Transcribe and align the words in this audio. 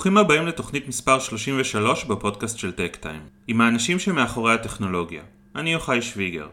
שלום 0.00 0.16
וברוכים 0.16 0.24
הבאים 0.24 0.46
לתוכנית 0.46 0.88
מספר 0.88 1.18
33 1.18 2.04
בפודקאסט 2.04 2.58
של 2.58 2.72
TechTime, 2.72 3.20
עם 3.46 3.60
האנשים 3.60 3.98
שמאחורי 3.98 4.54
הטכנולוגיה. 4.54 5.22
אני 5.56 5.72
יוחאי 5.72 6.02
שוויגר. 6.02 6.48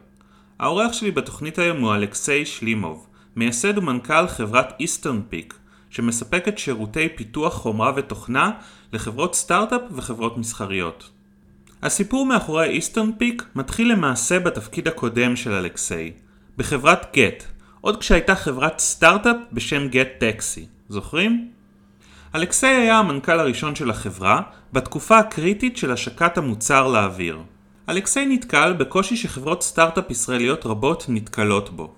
האורח 0.59 0.93
שלי 0.93 1.11
בתוכנית 1.11 1.59
היום 1.59 1.81
הוא 1.81 1.95
אלכסיי 1.95 2.45
שלימוב, 2.45 3.07
מייסד 3.35 3.77
ומנכ"ל 3.77 4.27
חברת 4.27 4.73
Eastern 4.79 5.21
Peak, 5.29 5.53
שמספקת 5.89 6.57
שירותי 6.57 7.09
פיתוח 7.15 7.53
חומרה 7.53 7.91
ותוכנה 7.95 8.51
לחברות 8.93 9.35
סטארט-אפ 9.35 9.81
וחברות 9.91 10.37
מסחריות. 10.37 11.09
הסיפור 11.83 12.25
מאחורי 12.25 12.69
Eastern 12.69 13.11
Peak 13.17 13.43
מתחיל 13.55 13.91
למעשה 13.91 14.39
בתפקיד 14.39 14.87
הקודם 14.87 15.35
של 15.35 15.51
אלכסיי, 15.51 16.11
בחברת 16.57 17.05
גט, 17.15 17.43
עוד 17.81 17.99
כשהייתה 17.99 18.35
חברת 18.35 18.79
סטארט-אפ 18.79 19.37
בשם 19.53 19.87
גט 19.87 20.09
טקסי, 20.19 20.65
זוכרים? 20.89 21.56
אלכסיי 22.37 22.75
היה 22.75 22.97
המנכ"ל 22.97 23.39
הראשון 23.39 23.75
של 23.75 23.89
החברה 23.89 24.41
בתקופה 24.73 25.17
הקריטית 25.17 25.77
של 25.77 25.91
השקת 25.91 26.37
המוצר 26.37 26.87
לאוויר. 26.87 27.39
אלכסיי 27.89 28.25
נתקל 28.25 28.73
בקושי 28.73 29.17
שחברות 29.17 29.63
סטארט-אפ 29.63 30.11
ישראליות 30.11 30.65
רבות 30.65 31.05
נתקלות 31.09 31.69
בו. 31.69 31.93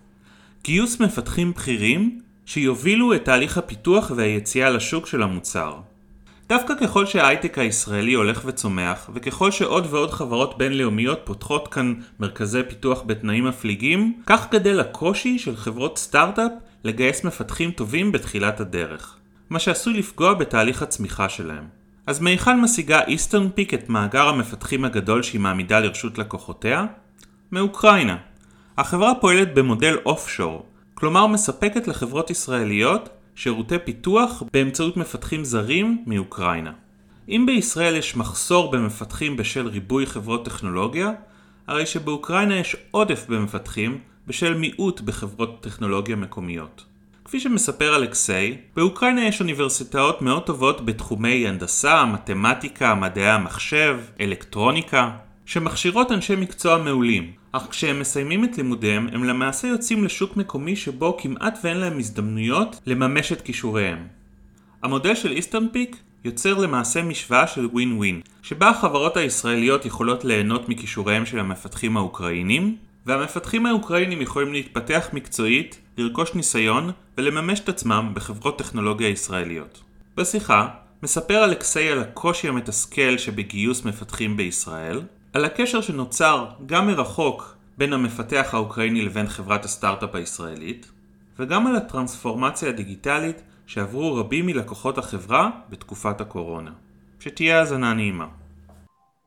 גיוס 0.64 1.00
מפתחים 1.00 1.52
בכירים 1.52 2.20
שיובילו 2.46 3.14
את 3.14 3.26
תהליך 3.26 3.58
הפיתוח 3.58 4.12
והיציאה 4.16 4.70
לשוק 4.70 5.08
של 5.08 5.24
המוצר. 5.24 5.78
דווקא 6.50 6.74
ככל 6.82 7.06
שההייטק 7.06 7.58
הישראלי 7.58 8.14
הולך 8.14 8.42
וצומח, 8.46 9.10
וככל 9.14 9.52
שעוד 9.52 9.88
ועוד 9.90 10.12
חברות 10.12 10.58
בינלאומיות 10.58 11.20
פותחות 11.24 11.68
כאן 11.68 11.94
מרכזי 12.20 12.62
פיתוח 12.70 13.04
בתנאים 13.06 13.46
מפליגים, 13.46 14.22
כך 14.26 14.52
גדל 14.52 14.80
הקושי 14.80 15.40
של 15.40 15.56
חברות 15.56 15.98
סטארט-אפ 15.98 16.52
לגייס 16.84 17.24
מפתחים 17.24 17.72
טובים 17.72 18.12
בתחילת 18.12 18.60
הדרך. 18.60 19.19
מה 19.50 19.60
שעשוי 19.60 19.94
לפגוע 19.94 20.34
בתהליך 20.34 20.82
הצמיחה 20.82 21.30
שלהם. 21.30 21.64
אז 22.08 22.20
מהיכן 22.20 22.60
משיגה 22.60 23.04
איסטרן 23.04 23.50
פיק 23.50 23.74
את 23.74 23.90
מאגר 23.90 24.28
המפתחים 24.28 24.86
הגדול 24.86 25.24
שהיא 25.24 25.42
מעמידה 25.42 25.80
לרשות 25.80 26.18
לקוחותיה? 26.18 26.86
מאוקראינה. 27.52 28.18
החברה 28.78 29.16
פועלת 29.22 29.54
במודל 29.54 29.98
אוף-שור, 30.06 30.66
כלומר 30.94 31.28
מספקת 31.28 31.88
לחברות 31.88 32.30
ישראליות 32.30 33.10
שירותי 33.36 33.80
פיתוח 33.86 34.44
באמצעות 34.54 34.98
מפתחים 34.98 35.44
זרים 35.44 36.04
מאוקראינה. 36.08 36.72
אם 37.30 37.44
בישראל 37.48 37.96
יש 37.96 38.16
מחסור 38.16 38.72
במפתחים 38.72 39.38
בשל 39.38 39.68
ריבוי 39.68 40.06
חברות 40.06 40.46
טכנולוגיה, 40.46 41.12
הרי 41.68 41.86
שבאוקראינה 41.86 42.56
יש 42.56 42.76
עודף 42.92 43.26
במפתחים 43.30 43.98
בשל 44.28 44.54
מיעוט 44.54 45.02
בחברות 45.02 45.64
טכנולוגיה 45.64 46.16
מקומיות. 46.16 46.86
כפי 47.30 47.40
שמספר 47.40 47.96
אלכסיי, 47.96 48.58
באוקראינה 48.76 49.26
יש 49.26 49.42
אוניברסיטאות 49.42 50.22
מאוד 50.22 50.44
טובות 50.44 50.86
בתחומי 50.86 51.48
הנדסה, 51.48 52.06
מתמטיקה, 52.06 52.96
מדעי 52.96 53.30
המחשב, 53.30 54.00
אלקטרוניקה, 54.22 55.12
שמכשירות 55.46 56.12
אנשי 56.12 56.36
מקצוע 56.36 56.78
מעולים, 56.78 57.32
אך 57.52 57.68
כשהם 57.70 58.00
מסיימים 58.00 58.44
את 58.44 58.58
לימודיהם, 58.58 59.08
הם 59.14 59.24
למעשה 59.24 59.68
יוצאים 59.68 60.04
לשוק 60.06 60.38
מקומי 60.38 60.76
שבו 60.76 61.18
כמעט 61.20 61.60
ואין 61.64 61.78
להם 61.78 62.00
הזדמנויות 62.00 62.80
לממש 62.86 63.32
את 63.32 63.42
כישוריהם. 63.42 64.08
המודל 64.84 65.16
של 65.16 65.32
איסטרן 65.32 65.70
פיק 65.72 65.98
יוצר 66.24 66.54
למעשה 66.54 67.04
משוואה 67.04 67.48
של 67.48 67.66
ווין 67.66 67.98
ווין, 67.98 68.22
שבה 68.42 68.70
החברות 68.70 69.18
הישראליות 69.18 69.86
יכולות 69.86 70.26
ליהנות 70.26 70.70
מכישוריהם 70.70 71.26
של 71.26 71.40
המפתחים 71.40 71.98
האוקראינים, 71.98 72.76
והמפתחים 73.06 73.66
האוקראינים 73.66 74.22
יכולים 74.22 74.54
להתפתח 74.54 75.08
מקצועית, 75.14 75.80
לרכוש 75.98 76.36
ניסיון 76.36 76.92
ולממש 77.18 77.60
את 77.60 77.70
עצמם 77.70 78.12
בחברות 78.14 78.60
טכנולוגיה 78.60 79.10
ישראליות. 79.10 79.82
בשיחה 80.18 80.68
מספר 81.04 81.44
אלכסיי 81.44 81.92
על 81.92 82.00
הקושי 82.00 82.48
המתסכל 82.48 83.18
שבגיוס 83.18 83.86
מפתחים 83.86 84.38
בישראל, 84.38 85.02
על 85.34 85.46
הקשר 85.46 85.82
שנוצר 85.82 86.46
גם 86.66 86.88
מרחוק 86.88 87.56
בין 87.78 87.94
המפתח 87.94 88.50
האוקראיני 88.54 89.02
לבין 89.02 89.28
חברת 89.28 89.66
הסטארט-אפ 89.66 90.16
הישראלית, 90.16 90.92
וגם 91.40 91.68
על 91.68 91.76
הטרנספורמציה 91.76 92.70
הדיגיטלית 92.70 93.42
שעברו 93.68 94.16
רבים 94.16 94.46
מלקוחות 94.46 94.98
החברה 94.98 95.50
בתקופת 95.70 96.22
הקורונה. 96.22 96.72
שתהיה 97.20 97.60
האזנה 97.60 97.94
נעימה. 97.94 98.28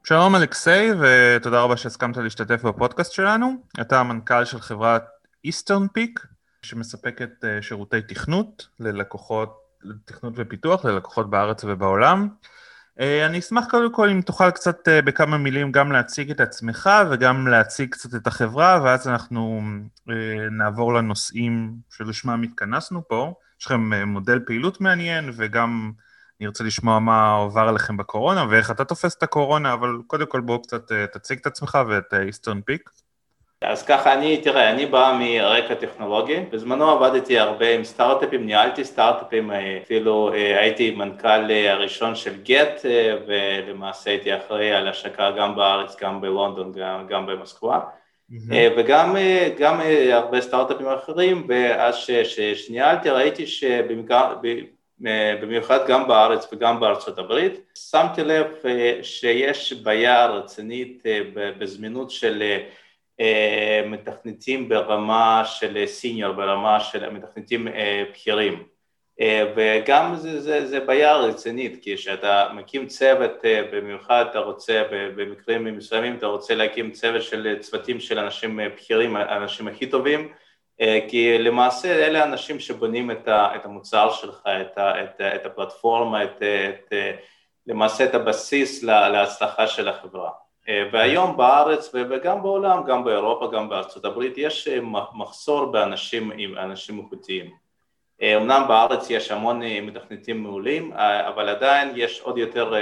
שלום 0.04 0.36
אלכסיי 0.36 0.90
ותודה 0.92 1.60
רבה 1.60 1.76
שהסכמת 1.76 2.16
להשתתף 2.16 2.62
בפודקאסט 2.62 3.12
שלנו. 3.12 3.56
אתה 3.80 4.00
המנכ"ל 4.00 4.44
של 4.44 4.60
חברת 4.60 5.04
איסטרן 5.44 5.88
פיק 5.88 6.26
שמספקת 6.62 7.44
אה, 7.44 7.62
שירותי 7.62 8.02
תכנות 8.02 8.68
ללקוחות, 8.80 9.58
תכנות 10.04 10.32
ופיתוח 10.36 10.84
ללקוחות 10.84 11.30
בארץ 11.30 11.64
ובעולם. 11.64 12.28
אה, 13.00 13.26
אני 13.26 13.38
אשמח 13.38 13.64
קודם 13.70 13.92
כל 13.92 14.08
אם 14.08 14.20
תוכל 14.20 14.50
קצת 14.50 14.88
אה, 14.88 15.02
בכמה 15.02 15.38
מילים 15.38 15.72
גם 15.72 15.92
להציג 15.92 16.30
את 16.30 16.40
עצמך 16.40 16.90
וגם 17.10 17.48
להציג 17.48 17.90
קצת 17.90 18.14
את 18.14 18.26
החברה 18.26 18.80
ואז 18.84 19.08
אנחנו 19.08 19.62
נעבור 20.50 20.94
לנושאים 20.94 21.74
שלשמם 21.90 22.42
התכנסנו 22.42 23.08
פה. 23.08 23.34
יש 23.60 23.66
לכם 23.66 23.92
מודל 24.06 24.40
פעילות 24.46 24.80
מעניין 24.80 25.30
וגם 25.32 25.92
אני 26.40 26.46
רוצה 26.46 26.64
לשמוע 26.64 26.98
מה 26.98 27.34
עובר 27.34 27.68
עליכם 27.68 27.96
בקורונה 27.96 28.46
ואיך 28.50 28.70
אתה 28.70 28.84
תופס 28.84 29.16
את 29.16 29.22
הקורונה, 29.22 29.72
אבל 29.72 29.88
קודם 30.06 30.26
כל 30.26 30.40
בואו 30.40 30.62
קצת 30.62 30.92
תציג 31.12 31.38
את 31.38 31.46
עצמך 31.46 31.78
ואת 31.88 32.14
איסטרן 32.14 32.60
פיק. 32.60 32.90
אז 33.62 33.82
ככה 33.82 34.14
אני, 34.14 34.36
תראה, 34.36 34.70
אני 34.70 34.86
בא 34.86 35.18
מרקע 35.20 35.74
טכנולוגי, 35.74 36.36
בזמנו 36.50 36.90
עבדתי 36.90 37.38
הרבה 37.38 37.74
עם 37.74 37.84
סטארט-אפים, 37.84 38.46
ניהלתי 38.46 38.84
סטארט-אפים, 38.84 39.50
אפילו 39.82 40.32
אה, 40.34 40.60
הייתי 40.60 40.90
מנכ"ל 40.90 41.50
אה, 41.50 41.72
הראשון 41.72 42.14
של 42.14 42.42
גט, 42.42 42.80
אה, 42.84 43.16
ולמעשה 43.26 44.10
הייתי 44.10 44.36
אחראי 44.36 44.72
על 44.72 44.88
השקה 44.88 45.30
גם 45.30 45.56
בארץ, 45.56 45.96
גם 46.00 46.20
בלונדון, 46.20 46.72
גם, 46.72 47.06
גם 47.06 47.26
במוסקבה, 47.26 47.80
mm-hmm. 48.30 48.54
וגם 48.76 49.16
גם 49.58 49.80
הרבה 50.12 50.40
סטארט-אפים 50.40 50.86
אחרים, 50.86 51.46
ואז 51.48 51.96
שניהלתי 52.54 53.10
ראיתי 53.10 53.44
שבמיוחד 55.02 55.88
גם 55.88 56.08
בארץ 56.08 56.52
וגם 56.52 56.80
בארצות 56.80 57.18
הברית, 57.18 57.60
שמתי 57.74 58.24
לב 58.24 58.46
שיש 59.02 59.72
בעיה 59.72 60.26
רצינית 60.26 61.02
בזמינות 61.34 62.10
של 62.10 62.42
אה, 63.20 63.82
מתכנתים 63.86 64.68
ברמה 64.68 65.42
של 65.44 65.86
סיניור, 65.86 66.32
ברמה 66.32 66.80
של 66.80 67.10
מתכנתים 67.10 67.68
אה, 67.68 68.04
בכירים. 68.10 68.62
אה, 69.20 69.52
וגם 69.56 70.16
זה, 70.16 70.40
זה, 70.40 70.66
זה 70.66 70.80
בעיה 70.80 71.16
רצינית, 71.16 71.82
כי 71.82 71.96
כשאתה 71.96 72.48
מקים 72.54 72.86
צוות, 72.86 73.32
במיוחד 73.72 74.24
אתה 74.30 74.38
רוצה, 74.38 74.82
במקרים 74.90 75.76
מסוימים 75.76 76.16
אתה 76.16 76.26
רוצה 76.26 76.54
להקים 76.54 76.90
צוות 76.90 77.22
של 77.22 77.58
צוותים 77.60 78.00
של 78.00 78.18
אנשים 78.18 78.60
בכירים, 78.74 79.16
האנשים 79.16 79.68
הכי 79.68 79.86
טובים, 79.86 80.32
כי 81.08 81.38
למעשה 81.38 82.06
אלה 82.06 82.20
האנשים 82.20 82.60
שבונים 82.60 83.10
את, 83.10 83.28
המוצר 83.64 84.10
שלך, 84.10 84.42
את, 84.46 84.78
את, 84.78 85.20
את 85.20 85.46
הפלטפורמה, 85.46 86.24
את, 86.24 86.42
את, 86.42 86.92
למעשה 87.66 88.04
את 88.04 88.14
הבסיס 88.14 88.82
להצלחה 88.82 89.66
של 89.66 89.88
החברה. 89.88 90.30
אה, 90.68 90.88
והיום 90.92 91.36
בארץ 91.36 91.94
וגם 91.94 92.42
בעולם, 92.42 92.84
גם 92.84 93.04
באירופה, 93.04 93.50
גם 93.52 93.68
בארצות 93.68 94.04
הברית, 94.04 94.34
יש 94.36 94.68
אה, 94.68 94.78
מחסור 95.14 95.64
באנשים 95.64 96.32
אנשים 96.58 96.98
איכותיים. 96.98 97.50
אה, 98.22 98.36
אמנם 98.36 98.64
בארץ 98.68 99.10
יש 99.10 99.30
המון 99.30 99.62
מתכנתים 99.62 100.42
מעולים, 100.42 100.92
אבל 101.26 101.48
עדיין 101.48 101.92
יש 101.96 102.20
עוד 102.20 102.38
יותר 102.38 102.74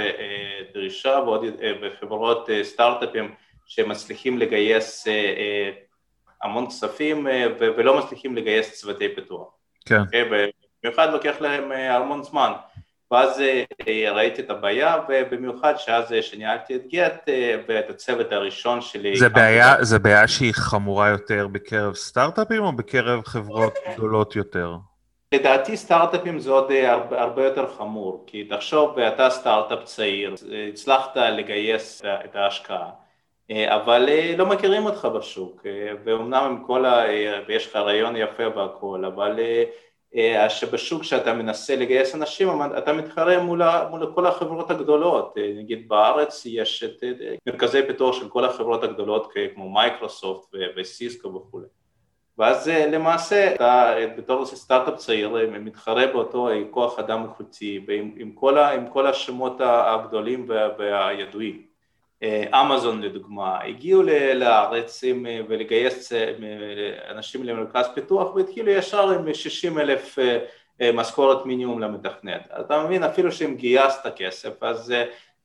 דרישה 0.73 1.19
ועוד 1.25 1.45
בחברות 1.81 2.49
סטארט-אפים 2.63 3.35
שמצליחים 3.65 4.37
לגייס 4.37 5.07
המון 6.43 6.67
כספים 6.67 7.27
ולא 7.59 7.97
מצליחים 7.97 8.35
לגייס 8.35 8.81
צוותי 8.81 9.15
פיתוח. 9.15 9.47
כן. 9.85 10.01
במיוחד 10.83 11.13
לוקח 11.13 11.35
להם 11.39 11.71
המון 11.71 12.23
זמן. 12.23 12.51
ואז 13.11 13.41
אה, 13.41 14.11
ראיתי 14.11 14.41
את 14.41 14.49
הבעיה, 14.49 14.95
ובמיוחד 15.09 15.73
שאז 15.77 16.13
אה, 16.13 16.21
שניהלתי 16.21 16.75
את 16.75 16.81
גט 16.87 17.29
אה, 17.29 17.55
ואת 17.67 17.89
הצוות 17.89 18.31
הראשון 18.31 18.81
שלי. 18.81 19.15
זה 19.15 19.29
בעיה, 19.29 19.75
זה 19.83 19.99
בעיה 19.99 20.27
שהיא 20.27 20.53
חמורה 20.53 21.09
יותר 21.09 21.47
בקרב 21.51 21.95
סטארט-אפים 21.95 22.63
או 22.63 22.71
בקרב 22.71 23.25
חברות 23.25 23.73
גדולות 23.93 24.35
יותר? 24.35 24.75
לדעתי 25.33 25.77
סטארט-אפים 25.77 26.39
זה 26.39 26.51
עוד 26.51 26.71
הרבה, 26.71 27.21
הרבה 27.21 27.45
יותר 27.45 27.67
חמור, 27.77 28.23
כי 28.27 28.43
תחשוב, 28.43 28.99
אתה 28.99 29.29
סטארט-אפ 29.29 29.83
צעיר, 29.83 30.35
הצלחת 30.69 31.17
לגייס 31.17 32.01
את 32.25 32.35
ההשקעה, 32.35 32.89
אבל 33.51 34.09
לא 34.37 34.45
מכירים 34.45 34.85
אותך 34.85 35.07
בשוק, 35.15 35.65
ואומנם 36.03 36.43
עם 36.43 36.63
כל 36.67 36.85
ה... 36.85 37.05
ויש 37.47 37.67
לך 37.67 37.75
רעיון 37.75 38.15
יפה 38.15 38.43
והכל, 38.55 39.05
אבל 39.05 39.39
אה, 40.15 40.49
שבשוק 40.49 41.03
שאתה 41.03 41.33
מנסה 41.33 41.75
לגייס 41.75 42.15
אנשים, 42.15 42.47
אתה 42.77 42.93
מתחרה 42.93 43.43
מול, 43.43 43.61
מול 43.89 44.11
כל 44.15 44.27
החברות 44.27 44.71
הגדולות, 44.71 45.33
אה, 45.37 45.53
נגיד 45.57 45.87
בארץ 45.87 46.45
יש 46.45 46.83
את 46.83 47.03
מרכזי 47.47 47.87
פיתוח 47.87 48.15
של 48.15 48.29
כל 48.29 48.45
החברות 48.45 48.83
הגדולות 48.83 49.33
כמו 49.53 49.69
מייקרוסופט 49.69 50.55
וסיסקו 50.77 51.33
וכולי. 51.33 51.67
ואז 52.37 52.67
למעשה 52.67 53.55
אתה 53.55 53.95
בתור 54.17 54.45
סטארט-אפ 54.45 54.95
צעיר 54.95 55.49
מתחרה 55.51 56.07
באותו 56.07 56.49
כוח 56.71 56.99
אדם 56.99 57.23
איכותי 57.23 57.81
עם, 57.89 58.11
עם, 58.17 58.31
כל, 58.31 58.57
עם 58.57 58.87
כל 58.87 59.07
השמות 59.07 59.57
הגדולים 59.59 60.45
והידועים. 60.77 61.70
אמזון 62.53 63.01
לדוגמה, 63.01 63.63
הגיעו 63.63 64.03
לארץ 64.35 65.03
ולגייס 65.47 66.13
אנשים 67.09 67.43
למרכז 67.43 67.85
פיתוח 67.95 68.35
והתחילו 68.35 68.71
ישר 68.71 69.09
עם 69.09 69.33
60 69.33 69.79
אלף 69.79 70.19
משכורת 70.93 71.45
מינימום 71.45 71.79
למתכנת. 71.79 72.47
אתה 72.59 72.83
מבין, 72.83 73.03
אפילו 73.03 73.31
שאם 73.31 73.55
גייסת 73.55 74.13
כסף, 74.15 74.63
אז 74.63 74.93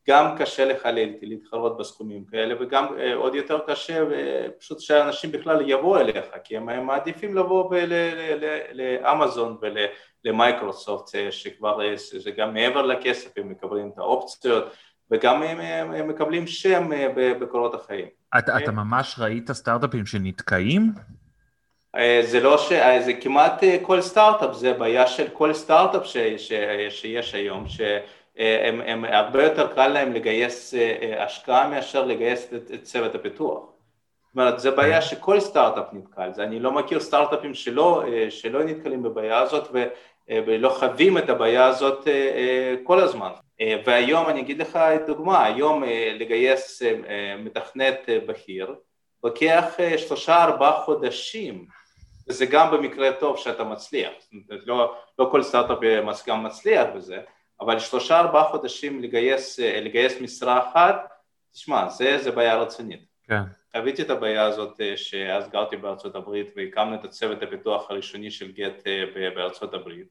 גם 0.09 0.37
קשה 0.39 0.65
לך 0.65 0.89
להתחרות 1.23 1.77
בסכומים 1.77 2.25
כאלה 2.25 2.55
וגם 2.61 2.87
עוד 3.15 3.35
יותר 3.35 3.59
קשה 3.67 4.05
פשוט 4.59 4.81
שאנשים 4.81 5.33
בכלל 5.33 5.71
יבואו 5.71 6.01
אליך 6.01 6.27
כי 6.45 6.57
הם 6.57 6.87
מעדיפים 6.87 7.37
לבוא 7.37 7.75
לאמזון 8.73 9.57
ולמייקרוסופט 10.25 11.17
שכבר 11.31 11.97
זה 11.97 12.31
גם 12.31 12.55
מעבר 12.55 12.83
לכסף 12.83 13.39
הם 13.39 13.51
מקבלים 13.51 13.91
את 13.95 13.99
האופציות 13.99 14.65
וגם 15.11 15.43
הם 15.43 16.09
מקבלים 16.09 16.47
שם 16.47 16.91
בקורות 17.15 17.75
החיים. 17.75 18.07
אתה, 18.39 18.59
אתה 18.59 18.73
ממש 18.73 19.17
ראית 19.19 19.53
סטארט-אפים 19.53 20.07
שנתקעים? 20.07 20.93
זה 22.23 22.41
לא 22.41 22.59
ש... 22.59 22.73
זה 23.05 23.13
כמעט 23.21 23.63
כל 23.83 24.01
סטארט-אפ, 24.01 24.55
זה 24.55 24.73
בעיה 24.73 25.07
של 25.07 25.29
כל 25.33 25.53
סטארט-אפ 25.53 26.07
ש... 26.07 26.17
ש... 26.17 26.53
שיש 26.89 27.35
היום, 27.35 27.69
ש... 27.69 27.81
הם, 28.39 28.81
הם 28.81 29.05
הרבה 29.05 29.43
יותר 29.43 29.75
קל 29.75 29.89
להם 29.89 30.13
לגייס 30.13 30.75
השקעה 31.19 31.69
מאשר 31.69 32.05
לגייס 32.05 32.55
את, 32.55 32.71
את 32.75 32.83
צוות 32.83 33.15
הפיתוח. 33.15 33.59
זאת 33.59 34.37
אומרת, 34.37 34.59
זו 34.59 34.77
בעיה 34.77 35.03
שכל 35.03 35.41
סטארט-אפ 35.41 35.85
נתקל, 35.93 36.33
זה, 36.33 36.45
אני 36.45 36.61
לא 36.61 36.73
מכיר 36.73 37.01
סטארט-אפים 37.01 37.55
שלא, 37.55 38.05
שלא 38.31 38.65
נתקלים 38.65 39.03
בבעיה 39.03 39.39
הזאת 39.39 39.69
ו, 39.73 39.85
ולא 40.29 40.69
חווים 40.69 41.19
את 41.19 41.29
הבעיה 41.29 41.67
הזאת 41.67 42.09
כל 42.85 43.01
הזמן. 43.01 43.31
והיום 43.87 44.29
אני 44.29 44.41
אגיד 44.41 44.59
לך 44.59 44.79
דוגמה, 45.07 45.45
היום 45.45 45.83
לגייס 46.19 46.83
מתכנת 47.39 48.09
בכיר 48.27 48.75
לוקח 49.25 49.65
שלושה 49.97 50.45
ארבעה 50.45 50.83
חודשים, 50.85 51.67
וזה 52.29 52.47
גם 52.47 52.71
במקרה 52.71 53.13
טוב 53.13 53.37
שאתה 53.37 53.65
מצליח, 53.65 54.13
לא, 54.49 54.95
לא 55.19 55.29
כל 55.31 55.43
סטארט-אפ 55.43 55.79
גם 56.27 56.45
מצליח 56.45 56.87
בזה, 56.97 57.19
אבל 57.61 57.79
שלושה 57.79 58.21
ארבעה 58.21 58.45
חודשים 58.45 59.03
לגייס, 59.03 59.59
לגייס 59.59 60.21
משרה 60.21 60.59
אחת, 60.59 61.13
תשמע, 61.53 61.89
זה, 61.89 62.19
זה 62.19 62.31
בעיה 62.31 62.57
רצינית. 62.57 63.01
כן. 63.29 63.43
חוויתי 63.77 64.03
את 64.03 64.11
הבעיה 64.11 64.45
הזאת 64.45 64.81
שאז 64.97 65.49
גרתי 65.49 65.77
בארצות 65.77 66.15
הברית 66.15 66.53
והקמנו 66.57 66.95
את 66.95 67.05
הצוות 67.05 67.43
הפיתוח 67.43 67.91
הראשוני 67.91 68.31
של 68.31 68.53
גט 68.53 68.83
בארצות 69.35 69.75
הברית. 69.75 70.07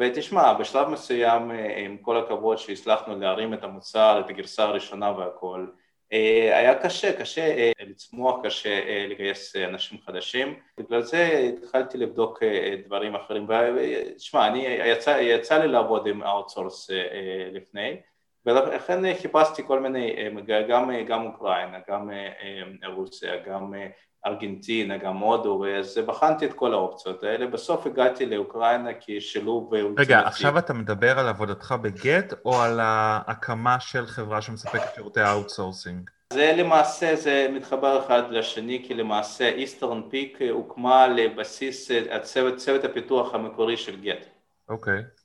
ותשמע, 0.00 0.52
בשלב 0.52 0.88
מסוים, 0.88 1.50
עם 1.76 1.96
כל 1.96 2.16
הכבוד 2.16 2.58
שהצלחנו 2.58 3.18
להרים 3.18 3.54
את 3.54 3.64
המוצר, 3.64 4.20
את 4.24 4.30
הגרסה 4.30 4.64
הראשונה 4.64 5.18
והכל, 5.18 5.66
היה 6.52 6.82
קשה, 6.82 7.20
קשה 7.20 7.70
לצמוח, 7.80 8.40
קשה 8.44 9.06
לגייס 9.08 9.56
אנשים 9.56 9.98
חדשים, 10.06 10.54
בגלל 10.78 11.02
זה 11.02 11.50
התחלתי 11.58 11.98
לבדוק 11.98 12.42
דברים 12.84 13.14
אחרים, 13.14 13.46
ותשמע, 13.76 14.46
אני, 14.46 14.66
יצא, 14.66 15.18
יצא 15.20 15.58
לי 15.58 15.68
לעבוד 15.68 16.06
עם 16.06 16.22
outsource 16.22 16.90
לפני, 17.52 17.96
ולכן 18.46 19.14
חיפשתי 19.22 19.62
כל 19.66 19.80
מיני, 19.80 20.16
גם, 20.68 20.90
גם 21.08 21.26
אוקראינה, 21.26 21.78
גם 21.88 22.10
רוסיה, 22.86 23.32
גם 23.46 23.72
ארגנטינה, 24.26 24.96
גם 24.96 25.16
הודו, 25.16 25.66
אז 25.66 25.98
בחנתי 26.06 26.46
את 26.46 26.52
כל 26.52 26.72
האופציות 26.72 27.22
האלה, 27.22 27.46
בסוף 27.46 27.86
הגעתי 27.86 28.26
לאוקראינה 28.26 28.90
כשילוב... 29.00 29.74
רגע, 29.96 30.20
עכשיו 30.20 30.58
אתה 30.58 30.72
מדבר 30.72 31.18
על 31.18 31.28
עבודתך 31.28 31.74
בגט 31.82 32.34
או 32.44 32.62
על 32.62 32.80
ההקמה 32.82 33.80
של 33.80 34.06
חברה 34.06 34.42
שמספקת 34.42 34.94
שירותי 34.94 35.20
outsourcing? 35.24 36.10
זה 36.32 36.52
למעשה, 36.56 37.16
זה 37.16 37.48
מתחבר 37.52 38.06
אחד 38.06 38.22
לשני, 38.30 38.84
כי 38.86 38.94
למעשה 38.94 39.48
Eastern 39.48 40.02
Peak 40.10 40.38
הוקמה 40.50 41.08
על 41.08 41.35
בסיס 41.35 41.90
הצוות, 42.10 42.56
צוות 42.56 42.84
הפיתוח 42.84 43.34
המקורי 43.34 43.76
של 43.76 44.00
גט. 44.00 44.26
אוקיי. 44.68 44.98
Okay. 44.98 45.21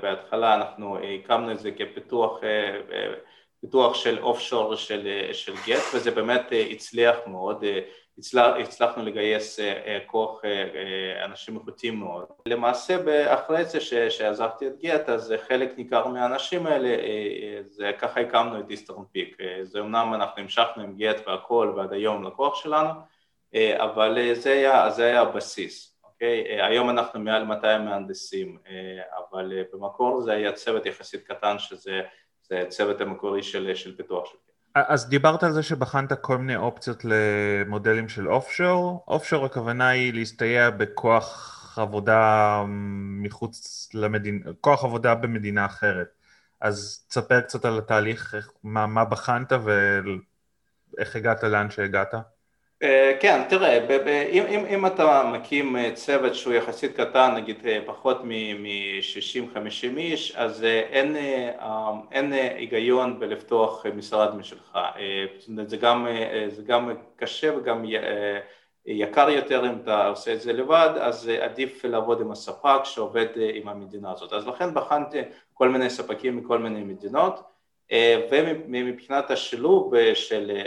בהתחלה 0.00 0.54
אנחנו 0.54 0.98
הקמנו 0.98 1.52
את 1.52 1.58
זה 1.58 1.70
כפיתוח 1.70 2.40
פיתוח 3.60 3.94
של 3.94 4.18
אוף 4.18 4.40
שור 4.40 4.74
של, 4.76 5.28
של 5.32 5.54
גט 5.66 5.82
וזה 5.94 6.10
באמת 6.10 6.52
הצליח 6.70 7.16
מאוד, 7.26 7.64
הצלח, 8.18 8.56
הצלחנו 8.60 9.04
לגייס 9.04 9.60
כוח 10.06 10.42
אנשים 11.24 11.56
איכותיים 11.56 11.96
מאוד. 11.96 12.24
למעשה 12.46 12.96
אחרי 13.34 13.64
זה 13.64 13.80
שעזבתי 14.10 14.66
את 14.66 14.78
גט 14.82 15.08
אז 15.08 15.34
חלק 15.48 15.78
ניכר 15.78 16.08
מהאנשים 16.08 16.66
האלה, 16.66 16.96
זה 17.66 17.90
ככה 17.98 18.20
הקמנו 18.20 18.60
את 18.60 18.70
איסטרן 18.70 19.04
פיק, 19.12 19.36
זה 19.62 19.80
אמנם 19.80 20.14
אנחנו 20.14 20.42
המשכנו 20.42 20.82
עם 20.82 20.96
גט 20.96 21.28
והכל 21.28 21.72
ועד 21.76 21.92
היום 21.92 22.24
לקוח 22.24 22.54
שלנו, 22.54 22.90
אבל 23.56 24.18
זה 24.34 24.52
היה, 24.52 24.90
זה 24.90 25.04
היה 25.04 25.20
הבסיס. 25.20 25.91
אוקיי? 26.22 26.62
היום 26.62 26.90
אנחנו 26.90 27.20
מעל 27.20 27.44
200 27.44 27.84
מהנדסים, 27.84 28.58
אבל 29.18 29.52
במקור 29.72 30.20
זה 30.20 30.32
היה 30.32 30.52
צוות 30.52 30.86
יחסית 30.86 31.26
קטן 31.26 31.58
שזה 31.58 32.00
זה 32.42 32.60
הצוות 32.60 33.00
המקורי 33.00 33.42
של, 33.42 33.74
של 33.74 33.96
פיתוח 33.96 34.30
של 34.30 34.36
אז 34.74 35.08
דיברת 35.08 35.42
על 35.42 35.52
זה 35.52 35.62
שבחנת 35.62 36.12
כל 36.20 36.38
מיני 36.38 36.56
אופציות 36.56 37.02
למודלים 37.04 38.08
של 38.08 38.28
אופשור, 38.28 39.04
אופשור 39.08 39.44
הכוונה 39.44 39.88
היא 39.88 40.14
להסתייע 40.14 40.70
בכוח 40.70 41.78
עבודה 41.78 42.62
מחוץ 43.22 43.88
למדינה, 43.94 44.50
כוח 44.60 44.84
עבודה 44.84 45.14
במדינה 45.14 45.66
אחרת. 45.66 46.08
אז 46.60 47.04
תספר 47.08 47.40
קצת 47.40 47.64
על 47.64 47.78
התהליך, 47.78 48.34
מה, 48.62 48.86
מה 48.86 49.04
בחנת 49.04 49.52
ואיך 50.96 51.16
הגעת 51.16 51.42
לאן 51.44 51.70
שהגעת. 51.70 52.14
כן, 53.20 53.42
תראה, 53.48 53.78
אם, 54.30 54.42
אם, 54.46 54.66
אם 54.66 54.86
אתה 54.86 55.30
מקים 55.32 55.76
צוות 55.94 56.34
שהוא 56.34 56.54
יחסית 56.54 56.96
קטן, 56.96 57.34
נגיד 57.34 57.66
פחות 57.86 58.24
מ-60-50 58.24 59.96
איש, 59.96 60.36
אז 60.36 60.64
אין, 60.64 61.16
אין 62.12 62.32
היגיון 62.32 63.20
בלפתוח 63.20 63.86
משרד 63.94 64.36
משלך. 64.36 64.78
זה 65.66 65.76
גם, 65.76 66.06
זה 66.48 66.62
גם 66.62 66.90
קשה 67.16 67.58
וגם 67.58 67.84
יקר 68.86 69.30
יותר 69.30 69.66
אם 69.66 69.78
אתה 69.82 70.06
עושה 70.06 70.32
את 70.32 70.40
זה 70.40 70.52
לבד, 70.52 70.90
אז 71.00 71.28
עדיף 71.28 71.84
לעבוד 71.84 72.20
עם 72.20 72.32
הספק 72.32 72.84
שעובד 72.84 73.26
עם 73.54 73.68
המדינה 73.68 74.12
הזאת. 74.12 74.32
אז 74.32 74.46
לכן 74.46 74.74
בחנתי 74.74 75.18
כל 75.54 75.68
מיני 75.68 75.90
ספקים 75.90 76.36
מכל 76.36 76.58
מיני 76.58 76.84
מדינות. 76.84 77.51
ומבחינת 78.30 79.30
השילוב 79.30 79.92
של 80.14 80.62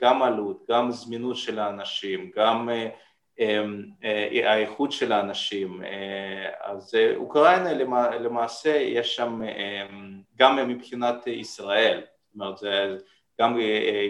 גם 0.00 0.22
עלות, 0.22 0.64
גם 0.70 0.90
זמינות 0.90 1.36
של 1.36 1.58
האנשים, 1.58 2.30
גם 2.36 2.68
האיכות 4.44 4.92
של 4.92 5.12
האנשים, 5.12 5.82
אז 6.60 6.94
אוקראינה 7.16 7.72
למעשה 8.18 8.76
יש 8.76 9.16
שם 9.16 9.40
גם 10.36 10.68
מבחינת 10.68 11.26
ישראל, 11.26 12.02
זאת 12.34 12.40
אומרת 12.40 13.02
גם 13.40 13.58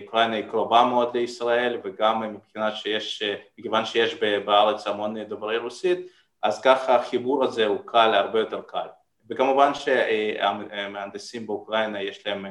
אוקראינה 0.02 0.36
היא 0.36 0.44
קרובה 0.50 0.84
מאוד 0.84 1.16
לישראל 1.16 1.80
וגם 1.84 2.34
מבחינת 2.34 2.76
שיש, 2.76 3.22
מכיוון 3.58 3.84
שיש 3.84 4.14
בארץ 4.44 4.86
המון 4.86 5.22
דוברי 5.22 5.58
רוסית 5.58 6.06
אז 6.42 6.62
ככה 6.62 6.94
החיבור 6.96 7.44
הזה 7.44 7.66
הוא 7.66 7.78
קל, 7.84 8.14
הרבה 8.14 8.40
יותר 8.40 8.60
קל 8.62 8.86
וכמובן 9.30 9.74
שהמהנדסים 9.74 11.46
באוקראינה 11.46 12.02
יש 12.02 12.26
להם 12.26 12.46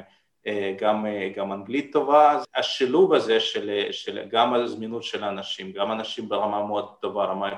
גם, 0.80 1.06
גם 1.36 1.52
אנגלית 1.52 1.92
טובה, 1.92 2.40
השילוב 2.56 3.12
הזה 3.14 3.40
של, 3.40 3.80
של 3.90 4.22
גם 4.30 4.54
הזמינות 4.54 5.02
של 5.02 5.24
האנשים, 5.24 5.72
גם 5.72 5.92
אנשים 5.92 6.28
ברמה 6.28 6.66
מאוד 6.66 6.88
טובה, 7.00 7.24
רמה, 7.24 7.50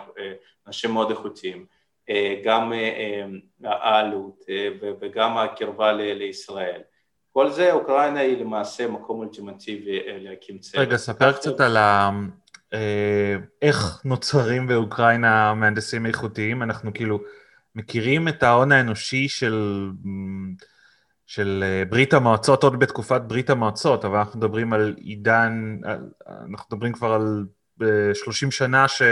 אנשים 0.67 0.91
מאוד 0.91 1.11
איכותיים, 1.11 1.67
גם 2.45 2.73
העלות 3.65 4.45
וגם 5.01 5.39
הקרבה 5.39 5.93
לישראל. 5.93 6.81
כל 7.33 7.51
זה, 7.51 7.73
אוקראינה 7.73 8.21
היא 8.21 8.39
למעשה 8.39 8.89
מקום 8.89 9.19
אולטימטיבי 9.19 10.01
להקים 10.07 10.59
צוות. 10.59 10.87
רגע, 10.87 10.97
ספר 10.97 11.33
קצת 11.33 11.61
על 11.61 11.77
ה... 11.77 12.11
איך 13.63 14.01
נוצרים 14.05 14.67
באוקראינה 14.67 15.55
מהנדסים 15.55 16.07
איכותיים, 16.07 16.63
אנחנו 16.63 16.95
כאילו... 16.95 17.19
מכירים 17.75 18.29
את 18.29 18.43
ההון 18.43 18.73
האנושי 18.73 19.29
של, 19.29 19.89
של 21.27 21.65
ברית 21.89 22.15
המועצות 22.15 22.63
עוד 22.63 22.79
בתקופת 22.79 23.21
ברית 23.21 23.51
המועצות, 23.51 24.05
אבל 24.05 24.19
אנחנו 24.19 24.39
מדברים 24.39 24.73
על 24.73 24.95
עידן, 24.99 25.81
אנחנו 26.27 26.77
מדברים 26.77 26.93
כבר 26.93 27.13
על 27.13 27.47
30 28.15 28.51
שנה 28.51 28.89
ש, 28.89 29.03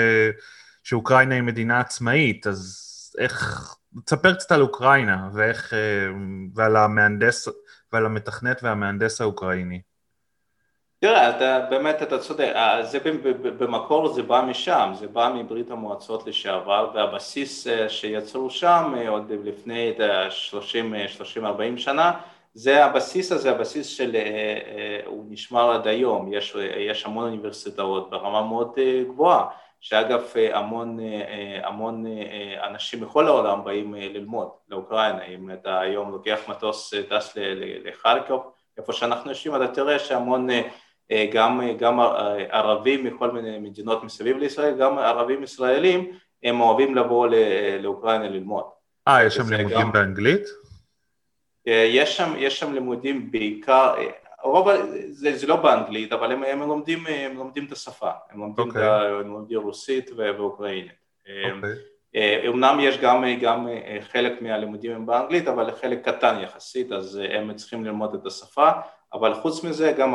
שאוקראינה 0.82 1.34
היא 1.34 1.42
מדינה 1.42 1.80
עצמאית, 1.80 2.46
אז 2.46 2.86
איך, 3.18 3.76
תספר 4.04 4.34
קצת 4.34 4.52
על 4.52 4.62
אוקראינה 4.62 5.30
ואיך, 5.34 5.72
ועל 6.54 6.76
המהנדס, 6.76 7.48
ועל 7.92 8.06
המתכנת 8.06 8.62
והמהנדס 8.62 9.20
האוקראיני. 9.20 9.80
תראה, 11.06 11.30
אתה, 11.30 11.66
באמת 11.70 12.02
אתה 12.02 12.18
צודק, 12.18 12.52
אה, 12.54 12.82
זה 12.82 12.98
במקור 13.58 14.08
זה 14.08 14.22
בא 14.22 14.44
משם, 14.48 14.90
זה 14.94 15.08
בא 15.08 15.32
מברית 15.34 15.70
המועצות 15.70 16.26
לשעבר 16.26 16.90
והבסיס 16.94 17.66
אה, 17.66 17.88
שיצרו 17.88 18.50
שם 18.50 18.94
אה, 18.96 19.08
עוד 19.08 19.32
לפני 19.44 19.92
30-40 21.38 21.42
שנה, 21.76 22.12
זה 22.54 22.84
הבסיס 22.84 23.32
הזה, 23.32 23.50
הבסיס 23.50 23.86
של, 23.86 24.16
הוא 25.06 25.24
נשמר 25.28 25.70
עד 25.70 25.86
היום, 25.86 26.32
יש, 26.32 26.56
יש 26.76 27.06
המון 27.06 27.24
אוניברסיטאות 27.24 28.10
ברמה 28.10 28.42
מאוד 28.42 28.72
גבוהה, 29.08 29.46
שאגב 29.80 30.22
המון, 30.52 30.98
המון 31.62 32.04
אנשים 32.62 33.02
מכל 33.02 33.26
העולם 33.26 33.64
באים 33.64 33.94
ללמוד 33.94 34.48
לאוקראינה, 34.68 35.24
אם 35.24 35.50
אתה 35.50 35.80
היום 35.80 36.12
לוקח 36.12 36.38
מטוס, 36.48 36.94
טס 37.08 37.32
לחרקוב, 37.84 38.50
איפה 38.78 38.92
שאנחנו 38.92 39.30
יושבים, 39.30 39.56
אתה 39.56 39.68
תראה 39.68 39.98
שהמון 39.98 40.48
גם, 41.32 41.60
אה, 41.60 41.72
גם 41.72 42.00
אה, 42.00 42.36
ערבים 42.50 43.04
מכל 43.04 43.30
מיני 43.30 43.58
מדינות 43.58 44.04
מסביב 44.04 44.36
לישראל, 44.36 44.74
גם 44.78 44.98
ערבים 44.98 45.42
ישראלים, 45.42 46.12
הם 46.42 46.60
אוהבים 46.60 46.94
לבוא 46.94 47.28
לאוקראינה 47.80 48.28
ללמוד. 48.28 48.64
אה, 49.08 49.24
יש 49.24 49.34
שם 49.34 49.52
לימודים 49.52 49.78
גם... 49.78 49.92
באנגלית? 49.92 50.42
יש 51.66 52.16
שם, 52.16 52.34
יש 52.38 52.58
שם 52.58 52.74
לימודים 52.74 53.30
בעיקר, 53.30 53.94
רוב, 54.42 54.68
זה, 55.10 55.36
זה 55.36 55.46
לא 55.46 55.56
באנגלית, 55.56 56.12
אבל 56.12 56.32
הם, 56.32 56.42
הם, 56.42 56.60
לומדים, 56.60 57.06
הם 57.06 57.36
לומדים 57.36 57.66
את 57.66 57.72
השפה, 57.72 58.10
הם 58.30 58.40
לומדים, 58.40 58.64
okay. 58.64 58.68
אוקיי. 58.68 58.86
את, 58.86 59.24
הם 59.24 59.32
לומדים 59.32 59.60
רוסית 59.60 60.10
ואוקראינית. 60.16 60.92
Okay. 61.24 61.56
אוקיי. 61.56 62.48
אמנם 62.48 62.78
יש 62.80 62.98
גם, 62.98 63.24
גם 63.40 63.68
חלק 64.00 64.42
מהלימודים 64.42 64.92
הם 64.92 65.06
באנגלית, 65.06 65.48
אבל 65.48 65.70
חלק 65.80 66.08
קטן 66.08 66.40
יחסית, 66.42 66.92
אז 66.92 67.20
הם 67.30 67.54
צריכים 67.54 67.84
ללמוד 67.84 68.14
את 68.14 68.26
השפה. 68.26 68.70
אבל 69.16 69.34
חוץ 69.34 69.64
מזה 69.64 69.92
גם 69.92 70.14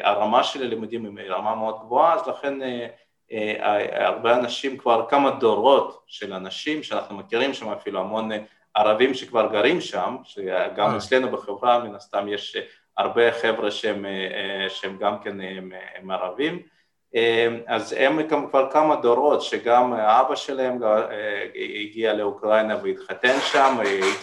הרמה 0.00 0.44
של 0.44 0.62
הלימודים 0.62 1.16
היא 1.16 1.30
רמה 1.30 1.54
מאוד 1.54 1.78
גבוהה, 1.80 2.14
אז 2.14 2.28
לכן 2.28 2.62
אה, 2.62 2.86
אה, 3.32 4.06
הרבה 4.06 4.36
אנשים, 4.38 4.76
כבר 4.76 5.06
כמה 5.08 5.30
דורות 5.30 6.02
של 6.06 6.32
אנשים 6.32 6.82
שאנחנו 6.82 7.16
מכירים 7.16 7.54
שם 7.54 7.68
אפילו 7.68 8.00
המון 8.00 8.30
ערבים 8.74 9.14
שכבר 9.14 9.52
גרים 9.52 9.80
שם, 9.80 10.16
שגם 10.24 10.90
אה. 10.90 10.96
אצלנו 10.96 11.30
בחברה 11.30 11.84
מן 11.84 11.94
הסתם 11.94 12.28
יש 12.28 12.56
הרבה 12.96 13.32
חבר'ה 13.32 13.70
שהם, 13.70 14.06
שהם 14.68 14.96
גם 14.98 15.18
כן 15.18 15.40
הם, 15.40 15.72
הם 15.94 16.10
ערבים, 16.10 16.62
אז 17.66 17.94
הם 17.98 18.18
כבר 18.50 18.70
כמה 18.70 18.96
דורות 18.96 19.42
שגם 19.42 19.92
אבא 19.92 20.34
שלהם 20.34 20.78
הגיע 21.84 22.12
לאוקראינה 22.12 22.76
והתחתן 22.82 23.36
שם, 23.52 23.76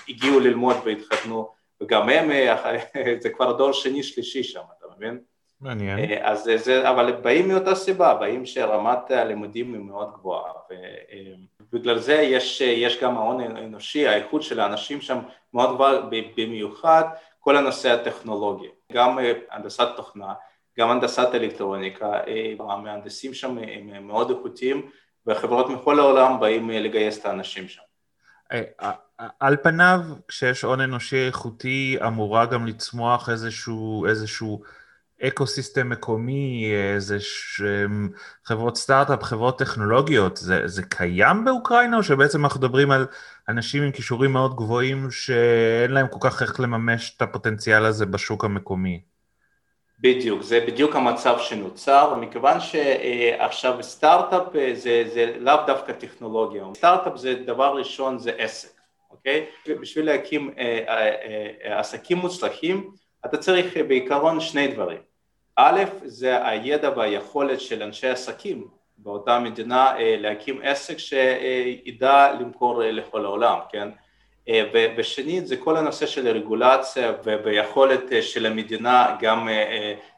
הגיעו 0.10 0.40
ללמוד 0.40 0.76
והתחתנו 0.86 1.55
וגם 1.82 2.10
הם, 2.10 2.32
אה, 2.32 2.78
זה 3.22 3.30
כבר 3.30 3.52
דור 3.58 3.72
שני 3.72 4.04
שלישי 4.04 4.44
שם, 4.44 4.62
אתה 4.78 4.86
מבין? 4.98 5.20
מעניין. 5.62 6.00
אה, 6.00 6.32
אז 6.32 6.50
זה, 6.56 6.90
אבל 6.90 7.12
באים 7.12 7.48
מאותה 7.48 7.76
סיבה, 7.76 8.14
באים 8.14 8.46
שרמת 8.46 9.12
הלימודים 9.12 9.74
היא 9.74 9.82
מאוד 9.82 10.14
גבוהה, 10.14 10.52
ובגלל 11.74 12.00
זה 12.00 12.14
יש, 12.14 12.62
יש 12.62 13.02
גם 13.02 13.18
ההון 13.18 13.42
האנושי, 13.42 14.08
האיכות 14.08 14.44
של 14.44 14.60
האנשים 14.60 15.02
שם 15.02 15.20
מאוד 15.54 15.76
גבוהה, 15.76 15.94
במיוחד 16.38 17.04
כל 17.40 17.58
הנושא 17.58 17.92
הטכנולוגי, 17.92 18.68
גם 18.92 19.20
אה, 19.20 19.34
הנדסת 19.52 19.88
תוכנה, 19.96 20.34
גם 20.80 20.90
הנדסת 20.90 21.28
אלקטרוניקה, 21.34 22.12
המהנדסים 22.60 23.34
שם 23.34 23.58
הם 23.58 24.08
מאוד 24.08 24.30
איכותיים, 24.30 24.90
וחברות 25.28 25.70
מכל 25.70 26.00
העולם 26.00 26.40
באים 26.40 26.70
לגייס 26.70 27.20
את 27.20 27.26
האנשים 27.26 27.68
שם. 27.68 27.82
על 29.40 29.58
פניו, 29.64 30.02
כשיש 30.28 30.62
הון 30.62 30.82
אנושי 30.82 31.28
איכותי, 31.28 31.98
אמורה 32.08 32.46
גם 32.46 32.66
לצמוח 32.66 33.30
איזשהו, 33.30 34.06
איזשהו 34.06 34.64
ecosystem 35.22 35.90
מקומי, 35.90 36.72
איזה 36.96 37.20
ש... 37.20 37.62
חברות 38.46 38.78
סטארט-אפ, 38.78 39.24
חברות 39.24 39.60
טכנולוגיות, 39.60 40.38
זה, 40.38 40.62
זה 40.66 40.84
קיים 40.84 41.46
באוקראינה, 41.46 41.98
או 41.98 42.04
שבעצם 42.04 42.46
אנחנו 42.46 42.60
מדברים 42.60 42.92
על 42.92 43.08
אנשים 43.50 43.84
עם 43.84 43.92
כישורים 43.92 44.32
מאוד 44.32 44.56
גבוהים 44.56 45.12
שאין 45.12 45.92
להם 45.92 46.08
כל 46.08 46.20
כך 46.22 46.42
איך 46.42 46.60
לממש 46.60 47.14
את 47.18 47.22
הפוטנציאל 47.22 47.86
הזה 47.86 48.06
בשוק 48.06 48.46
המקומי? 48.46 49.15
בדיוק, 50.06 50.42
זה 50.42 50.60
בדיוק 50.68 50.96
המצב 50.96 51.38
שנוצר, 51.40 52.16
מכיוון 52.16 52.58
שעכשיו 52.60 53.84
סטארט-אפ 53.84 54.44
זה, 54.74 55.04
זה 55.14 55.36
לאו 55.40 55.56
דווקא 55.68 55.92
טכנולוגיה, 55.92 56.64
סטארט-אפ 56.76 57.18
זה 57.18 57.36
דבר 57.36 57.78
ראשון 57.78 58.20
זה 58.20 58.32
עסק 58.38 58.76
אוקיי? 59.12 59.46
בשביל 59.82 60.06
להקים 60.06 60.54
אה, 60.58 60.84
אה, 60.88 61.16
אה, 61.66 61.80
עסקים 61.80 62.18
מוצלחים 62.18 62.92
אתה 63.26 63.38
צריך 63.38 63.78
בעיקרון 63.88 64.40
שני 64.40 64.68
דברים. 64.68 65.00
א', 65.56 65.84
זה 66.04 66.48
הידע 66.48 66.90
והיכולת 66.98 67.62
של 67.62 67.84
אנשי 67.84 68.08
עסקים 68.08 68.68
באותה 68.98 69.40
מדינה 69.40 69.94
להקים 70.00 70.62
עסק 70.64 70.98
שידע 70.98 72.34
למכור 72.40 72.84
לכל 72.84 73.26
העולם, 73.26 73.60
כן? 73.70 73.90
ושנית 74.98 75.48
זה 75.48 75.58
כל 75.58 75.78
הנושא 75.78 76.06
של 76.06 76.28
הרגולציה 76.28 77.14
ויכולת 77.44 78.04
של 78.22 78.46
המדינה 78.46 79.16
גם 79.22 79.50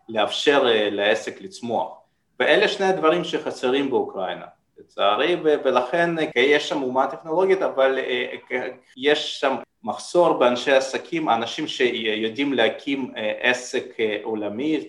לאפשר 0.09 0.63
לעסק 0.91 1.41
לצמוח. 1.41 1.97
ואלה 2.39 2.67
שני 2.67 2.85
הדברים 2.85 3.23
שחסרים 3.23 3.89
באוקראינה. 3.89 4.45
לצערי, 4.79 5.35
ולכן 5.43 6.09
יש 6.35 6.69
שם 6.69 6.83
אומה 6.83 7.07
טכנולוגית, 7.07 7.61
אבל 7.61 7.99
אה, 7.99 8.67
יש 8.97 9.39
שם 9.39 9.55
מחסור 9.83 10.33
באנשי 10.33 10.71
עסקים, 10.71 11.29
אנשים 11.29 11.67
שיודעים 11.67 12.53
להקים 12.53 13.11
אה, 13.17 13.33
עסק 13.39 13.99
אה, 13.99 14.17
עולמי, 14.23 14.87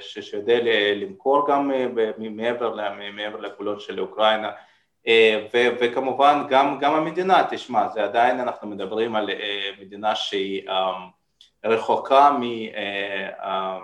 שיודע 0.00 0.58
למכור 0.94 1.48
גם 1.48 1.70
מעבר 2.18 2.76
לגבולות 3.40 3.80
של 3.80 4.00
אוקראינה, 4.00 4.50
ו- 5.54 5.68
וכמובן 5.80 6.42
גם, 6.48 6.78
גם 6.78 6.94
המדינה, 6.94 7.46
תשמע, 7.50 7.88
זה 7.88 8.04
עדיין 8.04 8.40
אנחנו 8.40 8.68
מדברים 8.68 9.16
על 9.16 9.30
מדינה 9.80 10.14
שהיא 10.14 10.62
רחוקה 11.64 12.36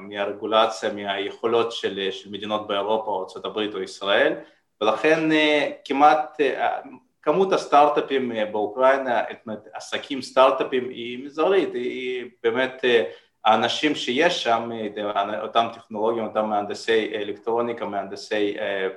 מהרגולציה, 0.00 0.92
מהיכולות 0.92 1.73
של, 1.73 2.08
של 2.11 2.30
מדינות 2.30 2.66
באירופה, 2.66 3.26
ארה"ב 3.37 3.75
או 3.75 3.82
ישראל, 3.82 4.35
ולכן 4.80 5.32
אה, 5.32 5.70
כמעט 5.85 6.40
אה, 6.40 6.78
כמות 7.23 7.52
הסטארט-אפים 7.52 8.32
אה, 8.32 8.44
באוקראינה, 8.44 9.23
עסקים 9.73 10.23
סטארט-אפים 10.23 10.88
היא 10.88 11.25
מזערית, 11.25 11.75
היא 11.75 12.25
באמת 12.42 12.85
האנשים 13.44 13.94
שיש 13.94 14.42
שם, 14.42 14.70
אותם 15.42 15.66
טכנולוגים, 15.75 16.25
אותם 16.25 16.46
מהנדסי 16.46 17.12
אלקטרוניקה, 17.14 17.87
מהנדסי 17.87 18.56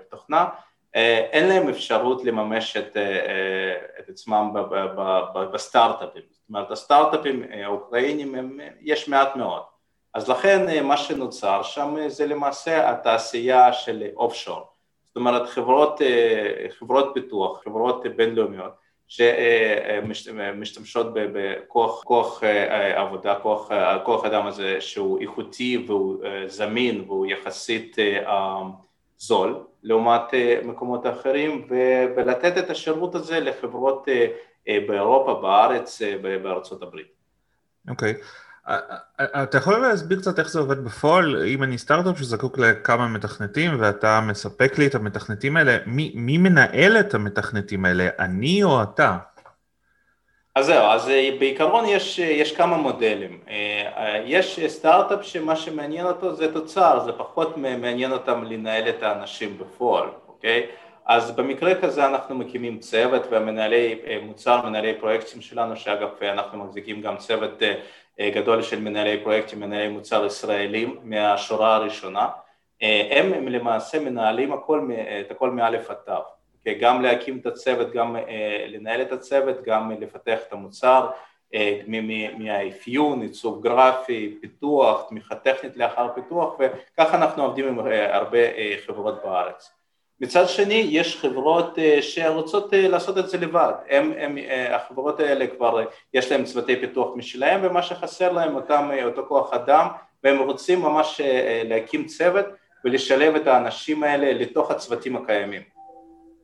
תוכנה, 0.10 0.46
אין 0.94 1.48
להם 1.48 1.70
אפשרות 1.70 2.24
לממש 2.24 2.78
את, 2.78 2.98
את 4.00 4.10
עצמם 4.10 4.54
בסטארט-אפים, 5.54 6.22
זאת 6.32 6.50
אומרת 6.50 6.72
הסטארט-אפים 6.72 7.44
האוקראינים 7.64 8.60
יש 8.82 9.10
מעט 9.10 9.36
מאוד, 9.36 9.62
אז 10.14 10.30
לכן 10.30 10.86
מה 10.86 10.98
שנוצר 10.98 11.64
שם 11.64 11.96
זה 12.08 12.28
למעשה 12.28 12.90
התעשייה 12.90 13.74
של 13.74 14.04
אוף 14.16 14.34
שור 14.34 14.70
זאת 15.10 15.16
אומרת 15.16 15.50
חברות, 15.50 16.02
אה, 16.02 16.68
חברות 16.80 17.12
פיתוח, 17.14 17.64
חברות 17.64 18.04
בינלאומיות 18.16 18.72
שמשתמשות 19.08 21.08
בכוח 21.14 22.04
כוח 22.04 22.44
אה, 22.44 23.02
עבודה, 23.02 23.36
כוח, 23.36 23.70
כוח 24.04 24.26
אדם 24.26 24.46
הזה 24.46 24.82
שהוא 24.82 25.20
איכותי 25.20 25.84
והוא 25.88 26.26
אה, 26.26 26.48
זמין 26.48 27.04
והוא 27.08 27.26
יחסית 27.26 27.98
זול 29.20 29.64
לעומת 29.84 30.22
מקומות 30.64 31.08
אחרים 31.08 31.68
ולתת 32.16 32.58
את 32.58 32.70
השירות 32.70 33.16
הזה 33.16 33.40
לחברות 33.40 34.08
באירופה, 34.66 35.40
בארץ, 35.42 36.02
בארצות 36.44 36.82
הברית. 36.82 37.08
אוקיי. 37.90 38.14
Okay. 38.14 38.24
אתה 39.44 39.58
יכול 39.58 39.78
להסביר 39.78 40.20
קצת 40.20 40.40
איך 40.40 40.50
זה 40.50 40.60
עובד 40.60 40.84
בפועל? 40.84 41.44
אם 41.48 41.64
אני 41.64 41.78
סטארט-אפ 41.78 42.18
שזקוק 42.20 42.58
לכמה 42.58 43.08
מתכנתים 43.08 43.72
ואתה 43.80 44.22
מספק 44.22 44.78
לי 44.78 44.88
את 44.88 44.96
המתכנתים 44.96 45.58
האלה, 45.58 45.78
מי, 45.86 46.12
מי 46.16 46.38
מנהל 46.38 47.00
את 47.00 47.14
המתכנתים 47.14 47.86
האלה, 47.86 48.10
אני 48.20 48.64
או 48.64 48.84
אתה? 48.84 49.18
אז 50.56 50.66
זהו, 50.66 50.86
אז 50.86 51.10
אה, 51.10 51.30
בעיקרון 51.40 51.86
יש, 51.86 52.20
יש 52.20 52.56
כמה 52.56 52.78
מודלים. 52.78 53.40
אה, 53.50 54.22
יש 54.26 54.60
סטארט-אפ 54.68 55.26
שמה 55.26 55.56
שמעניין 55.56 56.06
אותו 56.06 56.34
זה 56.34 56.54
תוצר, 56.54 57.00
זה 57.00 57.12
פחות 57.14 57.58
מעניין 57.58 58.12
אותם 58.12 58.44
לנהל 58.44 58.90
את 58.90 59.04
האנשים 59.04 59.58
בפועל, 59.58 60.10
אוקיי? 60.28 60.68
אז 61.10 61.32
במקרה 61.32 61.82
כזה 61.82 62.06
אנחנו 62.06 62.36
מקימים 62.36 62.80
צוות 62.80 63.22
ומנהלי 63.32 64.00
אה, 64.08 64.18
מוצר, 64.22 64.66
מנהלי 64.66 64.94
פרויקטים 65.00 65.42
שלנו, 65.42 65.76
שאגב 65.76 66.10
אנחנו 66.22 66.58
מחזיקים 66.66 67.02
גם 67.02 67.18
צוות 67.18 67.64
אה, 68.20 68.30
גדול 68.30 68.62
של 68.62 68.82
מנהלי 68.82 69.24
פרויקטים, 69.24 69.60
מנהלי 69.60 69.88
מוצר 69.88 70.26
ישראלים 70.26 71.00
מהשורה 71.04 71.76
הראשונה, 71.76 72.28
אה, 72.84 73.08
הם, 73.12 73.34
הם 73.34 73.48
למעשה 73.48 74.00
מנהלים 74.00 74.54
הכל, 74.54 74.90
את 75.20 75.32
הכל 75.32 75.52
מאלף 75.52 75.90
עד 75.90 75.98
תו, 76.06 76.14
גם 76.80 77.02
להקים 77.02 77.38
את 77.38 77.46
הצוות, 77.46 77.94
גם 77.94 78.16
לנהל 78.68 79.02
את 79.02 79.12
הצוות, 79.12 79.64
גם 79.64 79.92
לפתח 80.00 80.40
את 80.48 80.54
המוצר, 80.54 81.10
מהאפיון, 82.38 83.22
עיצוב 83.22 83.64
גרפי, 83.64 84.38
פיתוח, 84.42 85.06
תמיכה 85.10 85.36
טכנית 85.36 85.78
לאחר 85.78 86.08
פיתוח 86.16 86.56
וככה 86.60 87.18
אנחנו 87.18 87.44
עובדים 87.44 87.68
עם 87.68 87.80
הרבה 88.12 88.38
חברות 88.86 89.24
בארץ. 89.24 89.72
מצד 90.22 90.50
שני 90.50 90.88
יש 90.90 91.18
חברות 91.18 91.78
שרוצות 92.02 92.74
לעשות 92.74 93.18
את 93.18 93.30
זה 93.30 93.38
לבד, 93.38 93.74
הם, 93.90 94.14
הם, 94.18 94.38
החברות 94.70 95.20
האלה 95.20 95.48
כבר 95.48 95.84
יש 96.14 96.32
להם 96.32 96.44
צוותי 96.44 96.76
פיתוח 96.76 97.16
משלהם 97.16 97.60
ומה 97.64 97.82
שחסר 97.82 98.32
להם 98.32 98.56
אותם, 98.56 98.90
אותו 99.04 99.26
כוח 99.28 99.54
אדם 99.54 99.88
והם 100.24 100.40
רוצים 100.40 100.82
ממש 100.82 101.22
להקים 101.64 102.06
צוות 102.06 102.46
ולשלב 102.86 103.36
את 103.36 103.48
האנשים 103.48 104.04
האלה 104.04 104.34
לתוך 104.34 104.72
הצוותים 104.72 105.16
הקיימים, 105.16 105.62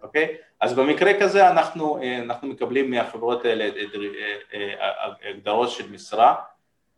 אוקיי? 0.04 0.36
אז 0.62 0.74
במקרה 0.74 1.20
כזה 1.20 1.50
אנחנו, 1.50 2.00
אנחנו 2.24 2.48
מקבלים 2.48 2.92
מהחברות 2.92 3.46
האלה 3.46 3.70
הגדרות 5.30 5.70
של 5.70 5.92
משרה 5.92 6.36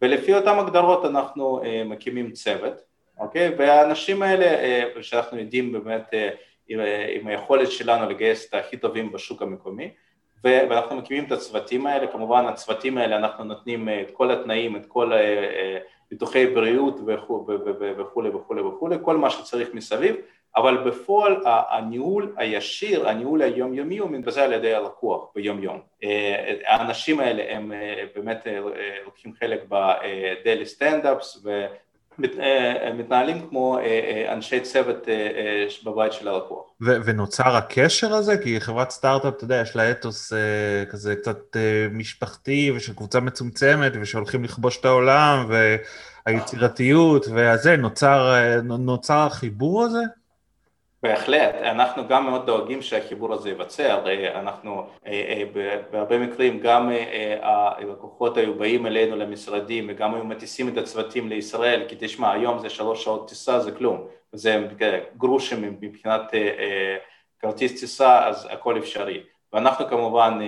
ולפי 0.02 0.34
אותן 0.34 0.60
הגדרות 0.60 1.06
אנחנו 1.06 1.62
מקימים 1.86 2.32
צוות, 2.32 2.74
אוקיי? 3.20 3.56
והאנשים 3.58 4.24
האלה 4.24 4.48
שאנחנו 5.02 5.40
יודעים 5.40 5.72
באמת 5.72 6.14
עם 7.16 7.28
היכולת 7.28 7.72
שלנו 7.72 8.10
לגייס 8.10 8.50
את 8.50 8.54
הכי 8.54 8.78
טובים 8.78 9.12
בשוק 9.12 9.42
המקומי 9.42 9.92
ואנחנו 10.44 10.96
מקימים 10.96 11.24
את 11.26 11.32
הצוותים 11.32 11.88
האלה, 11.88 12.08
כמובן 12.08 12.46
הצוותים 12.46 12.98
האלה 12.98 13.18
אנחנו 13.18 13.44
נותנים 13.44 13.90
את 14.02 14.12
כל 14.12 14.32
התנאים, 14.32 14.76
את 14.76 14.86
כל 14.86 15.12
ביטוחי 16.12 16.48
בריאות 16.48 17.00
וכולי 17.98 18.30
וכולי 18.30 18.62
וכולי, 18.62 18.96
כל 19.02 19.18
מה 19.18 19.30
שצריך 19.30 19.70
מסביב, 19.74 20.16
אבל 20.58 20.78
בפועל 20.78 21.36
הניהול 21.46 22.34
הישיר, 22.38 23.10
הניהול 23.10 23.42
היומיומי 23.42 23.98
הוא 23.98 24.12
מתבצע 24.12 24.44
על 24.44 24.54
ידי 24.54 24.74
הלקוח 24.74 25.26
ביום 25.36 25.64
יום. 25.64 25.80
האנשים 26.66 27.20
האלה 27.20 27.44
הם 27.50 27.72
באמת 28.16 28.48
לוקחים 29.06 29.34
חלק 29.40 29.64
בדיילי 29.70 30.66
סטנדאפס 30.66 31.46
ומתנהלים 32.20 33.48
כמו 33.50 33.78
אנשי 34.30 34.60
צוות 34.60 35.08
בבית 35.86 36.14
של 36.14 36.28
הלקוח. 36.28 36.66
ונוצר 36.82 37.56
הקשר 37.56 38.14
הזה? 38.14 38.38
כי 38.38 38.62
חברת 38.62 38.90
סטארט-אפ, 38.90 39.34
אתה 39.34 39.44
יודע, 39.44 39.62
יש 39.62 39.76
לה 39.76 39.92
אתוס 39.92 40.34
כזה 40.90 41.16
קצת 41.16 41.58
משפחתי 41.92 42.72
ושל 42.76 42.94
קבוצה 42.94 43.20
מצומצמת 43.20 43.92
ושהולכים 44.02 44.44
לכבוש 44.44 44.80
את 44.80 44.86
העולם 44.86 45.50
והיצירתיות 46.26 47.26
והזה, 47.28 47.78
נוצר, 47.78 48.34
נוצר 48.64 49.20
החיבור 49.20 49.84
הזה? 49.84 50.02
בהחלט, 51.04 51.56
אנחנו 51.56 52.08
גם 52.08 52.26
מאוד 52.26 52.46
דואגים 52.46 52.82
שהחיבור 52.82 53.34
הזה 53.34 53.50
ייווצר, 53.50 53.92
הרי 53.92 54.30
אנחנו 54.36 54.88
בהרבה 55.92 56.20
מקרים 56.20 56.60
גם 56.60 56.90
הלקוחות 57.42 58.38
היו 58.38 58.56
באים 58.56 58.86
אלינו 58.86 59.16
למשרדים 59.16 59.86
וגם 59.90 60.16
היו 60.16 60.24
מטיסים 60.24 60.70
את 60.70 60.78
הצוותים 60.78 61.30
לישראל 61.30 61.86
כי 61.88 61.96
תשמע 62.00 62.32
היום 62.32 62.60
זה 62.60 62.70
שלוש 62.70 63.04
שעות 63.04 63.30
טיסה 63.30 63.60
זה 63.60 63.72
כלום, 63.72 64.08
זה 64.34 64.68
גרושים 65.18 65.78
מבחינת 65.82 66.22
כרטיס 67.40 67.80
טיסה 67.80 68.28
אז 68.28 68.48
הכל 68.52 68.78
אפשרי 68.78 69.24
ואנחנו 69.54 69.88
כמובן 69.88 70.40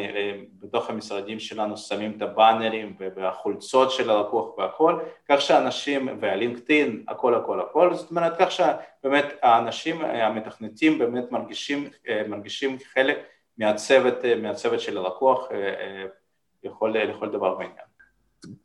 בתוך 0.59 0.89
המשרדים 0.89 1.39
שלנו 1.39 1.77
שמים 1.77 2.13
את 2.17 2.21
הבאנרים 2.21 2.95
והחולצות 3.15 3.91
של 3.91 4.09
הלקוח 4.09 4.57
והכל, 4.57 4.99
כך 5.29 5.41
שאנשים, 5.41 6.09
והלינקדאין, 6.21 7.03
הכל 7.07 7.35
הכל 7.35 7.61
הכל, 7.61 7.93
זאת 7.93 8.09
אומרת 8.09 8.33
כך 8.39 8.51
שבאמת 8.51 9.25
האנשים 9.41 10.01
המתכנתים 10.01 10.99
באמת 10.99 11.31
מרגישים, 11.31 11.89
מרגישים 12.27 12.77
חלק 12.93 13.17
מהצוות, 13.57 14.15
מהצוות 14.41 14.79
של 14.79 14.97
הלקוח 14.97 15.47
לכל, 16.63 16.93
לכל 16.97 17.29
דבר 17.29 17.55
בעניין. 17.55 17.89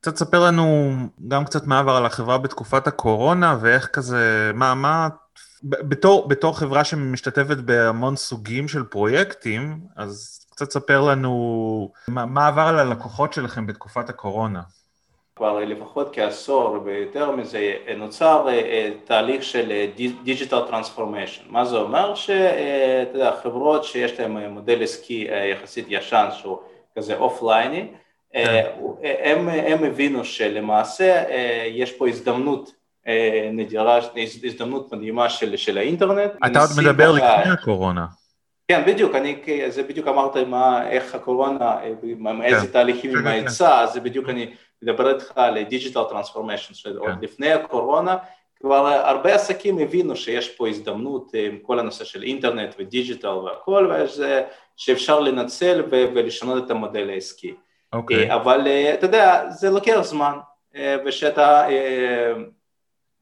קצת 0.00 0.16
ספר 0.16 0.46
לנו 0.46 0.92
גם 1.28 1.44
קצת 1.44 1.66
מה 1.66 1.78
עבר 1.78 1.96
על 1.96 2.06
החברה 2.06 2.38
בתקופת 2.38 2.86
הקורונה 2.86 3.56
ואיך 3.60 3.86
כזה, 3.86 4.50
מה, 4.54 4.74
מה 4.74 5.08
בתור, 5.64 6.28
בתור 6.28 6.58
חברה 6.58 6.84
שמשתתפת 6.84 7.56
בהמון 7.56 8.16
סוגים 8.16 8.68
של 8.68 8.84
פרויקטים, 8.84 9.80
אז 9.96 10.40
קצת 10.50 10.70
ספר 10.70 11.00
לנו 11.00 11.92
מה, 12.08 12.26
מה 12.26 12.46
עבר 12.46 12.62
על 12.62 12.78
הלקוחות 12.78 13.32
שלכם 13.32 13.66
בתקופת 13.66 14.08
הקורונה. 14.08 14.60
כבר 15.36 15.58
לפחות 15.58 16.08
כעשור 16.12 16.78
ויותר 16.84 17.30
מזה 17.30 17.74
נוצר 17.96 18.46
תהליך 19.04 19.42
של 19.42 19.86
digital 20.24 20.60
transformation. 20.60 21.42
מה 21.48 21.64
זה 21.64 21.76
אומר? 21.76 22.14
שאתה 22.14 23.10
יודע, 23.14 23.32
חברות 23.42 23.84
שיש 23.84 24.20
להן 24.20 24.46
מודל 24.46 24.82
עסקי 24.82 25.28
יחסית 25.52 25.86
ישן 25.88 26.28
שהוא 26.32 26.58
כזה 26.98 27.16
אופלייני, 27.16 27.88
הם, 29.02 29.48
הם 29.48 29.84
הבינו 29.84 30.24
שלמעשה 30.24 31.24
יש 31.68 31.92
פה 31.92 32.08
הזדמנות 32.08 32.72
נדירה, 33.52 33.98
הזדמנות 34.44 34.92
מדהימה 34.92 35.28
של, 35.28 35.56
של 35.56 35.78
האינטרנט. 35.78 36.30
אתה 36.46 36.60
עוד 36.60 36.70
מדבר 36.82 37.12
לפני 37.12 37.52
הקורונה. 37.52 38.06
כן, 38.68 38.82
בדיוק, 38.86 39.14
אני, 39.14 39.36
זה 39.68 39.82
בדיוק 39.82 40.08
אמרת 40.08 40.36
מה, 40.36 40.90
איך 40.90 41.14
הקורונה, 41.14 41.76
איזה 42.42 42.66
כן. 42.66 42.72
תהליכים 42.72 43.18
עם 43.18 43.26
ההיצע, 43.26 43.80
אז 43.80 43.92
זה 43.92 44.00
בדיוק 44.00 44.28
אני 44.28 44.54
מדבר 44.82 45.14
איתך 45.14 45.32
על 45.36 45.62
digital 45.62 46.04
transformation, 46.04 46.74
שעוד 46.74 46.96
כן. 47.06 47.12
לפני 47.22 47.52
הקורונה 47.52 48.16
כבר 48.60 48.86
הרבה 48.86 49.34
עסקים 49.34 49.78
הבינו 49.78 50.16
שיש 50.16 50.48
פה 50.48 50.68
הזדמנות 50.68 51.32
עם 51.34 51.58
כל 51.62 51.78
הנושא 51.78 52.04
של 52.04 52.22
אינטרנט 52.22 52.74
ו 52.78 52.85
digital 52.85 53.28
והכל, 53.28 53.92
ושאפשר 54.76 55.20
לנצל 55.20 55.82
ולשנות 55.90 56.66
את 56.66 56.70
המודל 56.70 57.10
העסקי. 57.10 57.54
אוקיי. 57.92 58.34
אבל 58.34 58.68
אתה 58.94 59.06
יודע, 59.06 59.44
זה 59.50 59.70
לוקח 59.70 60.00
זמן, 60.02 60.38
ושאתה 61.06 61.66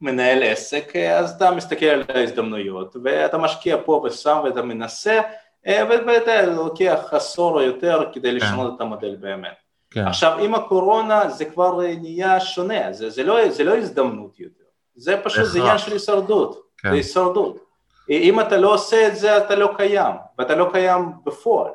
מנהל 0.03 0.43
עסק, 0.43 0.95
אז 0.95 1.31
אתה 1.31 1.51
מסתכל 1.51 1.85
על 1.85 2.03
ההזדמנויות 2.15 2.95
ואתה 3.03 3.37
משקיע 3.37 3.77
פה 3.85 4.03
ושם 4.05 4.37
ואתה 4.43 4.61
מנסה 4.61 5.21
ואתה 5.67 6.45
לוקח 6.45 6.99
עשור 7.11 7.53
או 7.53 7.61
יותר 7.61 8.05
כדי 8.13 8.29
כן. 8.29 8.35
לשנות 8.35 8.75
את 8.75 8.81
המודל 8.81 9.15
באמת. 9.15 9.55
כן. 9.91 10.07
עכשיו 10.07 10.37
עם 10.39 10.55
הקורונה 10.55 11.29
זה 11.29 11.45
כבר 11.45 11.79
נהיה 12.01 12.39
שונה, 12.39 12.93
זה, 12.93 13.09
זה, 13.09 13.23
לא, 13.23 13.49
זה 13.49 13.63
לא 13.63 13.77
הזדמנות 13.77 14.39
יותר, 14.39 14.63
זה 14.95 15.17
פשוט 15.23 15.45
זה 15.45 15.59
עניין 15.59 15.77
של 15.77 15.91
הישרדות, 15.91 16.61
כן. 16.77 16.89
זה 16.89 16.95
הישרדות. 16.95 17.65
אם 18.09 18.39
אתה 18.39 18.57
לא 18.57 18.73
עושה 18.73 19.07
את 19.07 19.15
זה 19.15 19.37
אתה 19.37 19.55
לא 19.55 19.69
קיים, 19.77 20.13
ואתה 20.39 20.55
לא 20.55 20.69
קיים 20.71 21.11
בפועל. 21.25 21.71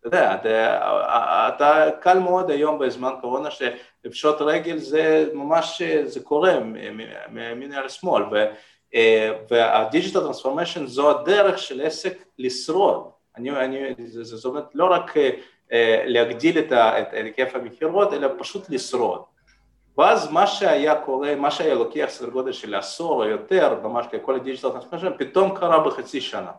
אתה 0.00 0.08
יודע, 0.08 0.34
אתה, 0.34 1.48
אתה 1.48 1.90
קל 2.00 2.18
מאוד 2.18 2.50
היום 2.50 2.78
בזמן 2.78 3.12
קורונה 3.20 3.48
שלפשוט 3.50 4.36
רגל 4.40 4.78
זה 4.78 5.28
ממש, 5.34 5.82
זה 6.04 6.20
קורה 6.20 6.58
מימין 7.28 7.72
על 7.72 7.88
שמאל 7.88 8.22
וה 9.50 9.66
digital 9.66 10.20
transformation 10.20 10.86
זו 10.86 11.10
הדרך 11.10 11.58
של 11.58 11.80
עסק 11.80 12.24
לשרוד, 12.38 13.10
אני, 13.36 13.50
אני, 13.50 13.94
זאת 14.08 14.44
אומרת 14.44 14.64
לא 14.74 14.84
רק 14.84 15.14
להגדיל 16.04 16.58
את 16.58 16.72
היקף 17.12 17.54
המכירות 17.54 18.12
אלא 18.12 18.28
פשוט 18.38 18.70
לשרוד. 18.70 19.22
ואז 19.98 20.30
מה 20.32 20.46
שהיה 20.46 20.94
קורה, 20.94 21.34
מה 21.34 21.50
שהיה 21.50 21.74
לוקח 21.74 22.06
סדר 22.08 22.28
גודל 22.28 22.52
של 22.52 22.74
עשור 22.74 23.24
או 23.24 23.28
יותר, 23.28 23.80
ממש 23.82 24.06
כל 24.22 24.34
ה 24.34 24.38
digital 24.38 24.70
transformation, 24.70 25.18
פתאום 25.18 25.56
קרה 25.56 25.80
בחצי 25.80 26.20
שנה 26.20 26.50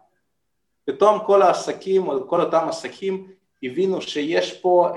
פתאום 0.90 1.20
כל 1.20 1.42
העסקים 1.42 2.08
כל 2.28 2.42
אותם 2.42 2.66
עסקים 2.70 3.28
הבינו 3.64 4.02
שיש 4.02 4.62
פה 4.62 4.90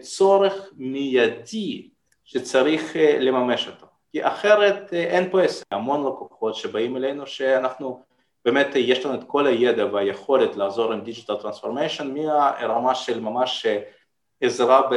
צורך 0.00 0.70
מיידי 0.76 1.88
שצריך 2.24 2.96
לממש 3.18 3.68
אותו, 3.68 3.86
כי 4.12 4.26
אחרת 4.26 4.92
אין 4.92 5.30
פה 5.30 5.42
עסק. 5.42 5.64
המון 5.70 6.06
לקוחות 6.06 6.54
שבאים 6.54 6.96
אלינו 6.96 7.26
שאנחנו, 7.26 8.02
באמת 8.44 8.66
יש 8.76 9.06
לנו 9.06 9.14
את 9.14 9.24
כל 9.26 9.46
הידע 9.46 9.86
והיכולת 9.92 10.56
לעזור 10.56 10.92
עם 10.92 11.00
digital 11.00 11.36
transformation 11.36 12.14
מהרמה 12.14 12.94
של 12.94 13.20
ממש 13.20 13.66
עזרה 14.40 14.88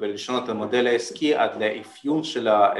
ולשנות 0.00 0.44
את 0.44 0.48
המודל 0.48 0.86
העסקי 0.86 1.34
עד 1.34 1.62
לאפיון 1.62 2.24
של, 2.24 2.48
ה, 2.48 2.72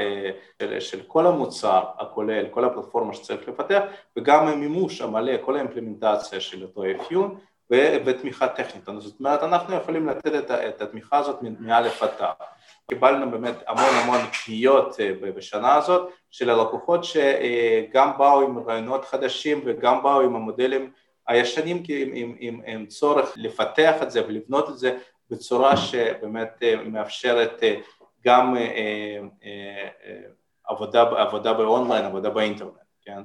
של, 0.61 0.79
של 0.79 1.01
כל 1.07 1.27
המוצר 1.27 1.83
הכולל, 1.97 2.45
כל 2.51 2.65
הפלטפורמה 2.65 3.13
שצריך 3.13 3.47
לפתח 3.47 3.81
וגם 4.17 4.47
המימוש 4.47 5.01
המלא, 5.01 5.33
כל 5.45 5.55
האימפלמנטציה 5.55 6.39
של 6.39 6.63
אותו 6.63 6.83
אפיון 6.91 7.37
ותמיכה 8.05 8.47
טכנית, 8.47 8.83
זאת 8.97 9.19
אומרת 9.19 9.43
אנחנו 9.43 9.75
יכולים 9.75 10.07
לתת 10.07 10.35
את, 10.35 10.51
את 10.51 10.81
התמיכה 10.81 11.17
הזאת 11.17 11.39
מאלף 11.59 12.03
עד 12.03 12.09
תו. 12.17 12.25
קיבלנו 12.89 13.31
באמת 13.31 13.55
המון 13.67 13.93
המון 14.03 14.19
פניות 14.45 14.95
בשנה 15.21 15.75
הזאת 15.75 16.09
של 16.31 16.49
הלקוחות 16.49 17.03
שגם 17.03 18.11
באו 18.17 18.41
עם 18.41 18.57
רעיונות 18.57 19.05
חדשים 19.05 19.61
וגם 19.65 20.03
באו 20.03 20.21
עם 20.21 20.35
המודלים 20.35 20.91
הישנים 21.27 21.83
כי 21.83 22.01
עם, 22.01 22.09
עם, 22.13 22.35
עם, 22.39 22.61
עם 22.65 22.85
צורך 22.85 23.33
לפתח 23.35 24.03
את 24.03 24.11
זה 24.11 24.27
ולבנות 24.27 24.69
את 24.69 24.77
זה 24.77 24.97
בצורה 25.31 25.77
שבאמת 25.77 26.63
מאפשרת 26.85 27.63
גם 28.25 28.55
עבודה, 30.63 31.01
עבודה 31.01 31.53
באונליין, 31.53 32.05
עבודה 32.05 32.29
באינטרנט, 32.29 32.71
כן? 33.01 33.21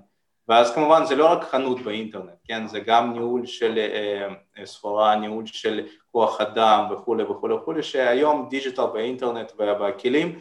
ואז 0.48 0.74
כמובן 0.74 1.04
זה 1.04 1.16
לא 1.16 1.32
רק 1.32 1.42
חנות 1.44 1.80
באינטרנט, 1.80 2.38
כן, 2.44 2.66
זה 2.66 2.80
גם 2.80 3.12
ניהול 3.12 3.46
של 3.46 3.78
אה, 3.78 4.66
סחורה, 4.66 5.16
ניהול 5.16 5.46
של 5.46 5.86
כוח 6.12 6.40
אדם 6.40 6.84
וכולי 6.92 7.22
וכולי 7.22 7.54
וכולי, 7.54 7.82
שהיום 7.82 8.46
digital 8.50 8.86
באינטרנט 8.92 9.52
והכלים 9.58 10.38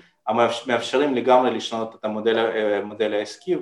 מאפשרים 0.67 1.15
לגמרי 1.15 1.51
לשנות 1.51 1.95
את 1.95 2.05
המודל, 2.05 2.37
המודל 2.81 3.13
העסקי 3.13 3.55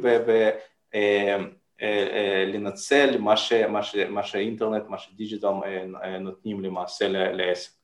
ולנצל 2.51 3.17
מה, 3.19 3.33
מה, 3.69 3.83
ש, 3.83 3.95
מה 4.09 4.23
שהאינטרנט, 4.23 4.83
מה 4.87 4.97
ש 4.97 5.09
digital 5.09 5.51
נותנים 6.19 6.63
למעשה 6.63 7.07
לעסק. 7.07 7.82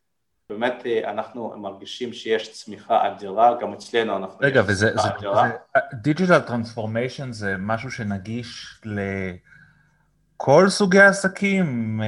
באמת 0.50 0.84
אנחנו 1.04 1.54
מרגישים 1.58 2.14
שיש 2.14 2.52
צמיחה 2.52 3.08
אדירה, 3.08 3.58
גם 3.62 3.74
אצלנו 3.74 4.18
אנחנו... 4.18 4.38
רגע, 4.42 4.62
וזה, 4.62 4.74
זה, 4.74 5.10
זה, 5.22 5.28
digital 5.94 6.40
transformation 6.40 7.32
זה 7.32 7.56
משהו 7.60 7.92
שנגיש 7.92 8.82
לכל 10.36 10.70
סוגי 10.70 11.00
העסקים, 11.00 12.02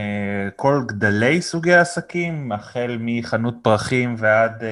כל 0.55 0.81
גדלי 0.85 1.41
סוגי 1.41 1.73
העסקים, 1.73 2.51
החל 2.51 2.97
מחנות 2.99 3.55
פרחים 3.61 4.15
ועד 4.17 4.63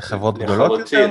חברות 0.00 0.38
גדולות 0.38 0.78
יותר? 0.80 1.06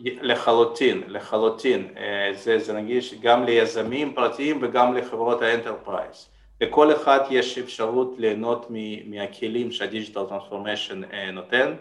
לחלוטין, 0.00 1.02
לחלוטין. 1.06 1.88
זה, 2.34 2.58
זה 2.58 2.72
נגיש 2.72 3.14
גם 3.22 3.44
ליזמים 3.44 4.14
פרטיים 4.14 4.58
וגם 4.62 4.94
לחברות 4.94 5.42
ה 5.42 5.49
enterprise. 5.49 6.28
לכל 6.62 6.92
אחד 6.92 7.20
יש 7.30 7.58
אפשרות 7.58 8.14
ליהנות 8.18 8.66
מהכלים 9.06 9.70
שה 9.70 9.86
digital 9.86 10.24
transformation 10.24 11.00
נותן 11.32 11.72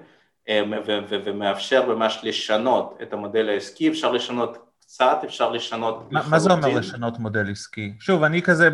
ומאפשר 1.25 1.95
ממש 1.95 2.19
לשנות 2.23 2.97
את 3.01 3.13
המודל 3.13 3.49
העסקי, 3.49 3.89
אפשר 3.89 4.11
לשנות 4.11 4.57
קצת, 4.79 5.17
אפשר 5.25 5.51
לשנות. 5.51 6.11
מה 6.11 6.39
זה 6.39 6.53
אומר 6.53 6.67
לשנות 6.67 7.19
מודל 7.19 7.51
עסקי? 7.51 7.93
שוב, 7.99 8.23
אני 8.23 8.41
כזה, 8.41 8.69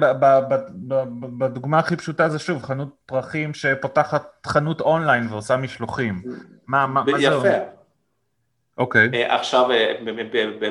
בדוגמה 1.38 1.80
הכי 1.80 1.96
פשוטה 1.96 2.30
זה 2.30 2.39
שוב, 2.39 2.63
חנות 2.63 2.89
פרחים 3.06 3.54
שפותחת 3.54 4.48
חנות 4.48 4.82
אונליין 4.82 5.28
ועושה 5.30 5.58
משלוחים. 5.58 6.22
מה, 6.67 6.88
מה, 6.88 7.04
מה 7.12 7.20
זה 7.20 7.36
אומר? 7.36 7.50
יפה. 7.50 7.77
אוקיי. 8.78 9.10
Okay. 9.10 9.32
עכשיו, 9.32 9.70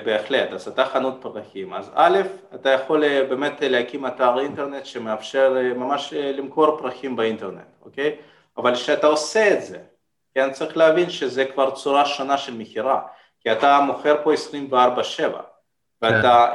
בהחלט, 0.04 0.52
אז 0.52 0.68
אתה 0.68 0.84
חנות 0.84 1.18
פרחים, 1.20 1.72
אז 1.72 1.90
א', 1.94 2.18
אתה 2.54 2.70
יכול 2.70 3.24
באמת 3.28 3.62
להקים 3.62 4.06
אתר 4.06 4.38
אינטרנט 4.38 4.86
שמאפשר 4.86 5.54
ממש 5.76 6.12
למכור 6.12 6.78
פרחים 6.78 7.16
באינטרנט, 7.16 7.66
אוקיי? 7.84 8.16
Okay? 8.18 8.60
אבל 8.60 8.74
כשאתה 8.74 9.06
עושה 9.06 9.54
את 9.54 9.62
זה, 9.62 9.78
כן, 10.34 10.52
צריך 10.52 10.76
להבין 10.76 11.10
שזה 11.10 11.44
כבר 11.44 11.70
צורה 11.70 12.06
שונה 12.06 12.38
של 12.38 12.54
מכירה, 12.54 13.00
כי 13.40 13.52
אתה 13.52 13.80
מוכר 13.80 14.16
פה 14.22 14.32
24/7, 14.32 15.22
ואתה 16.02 16.52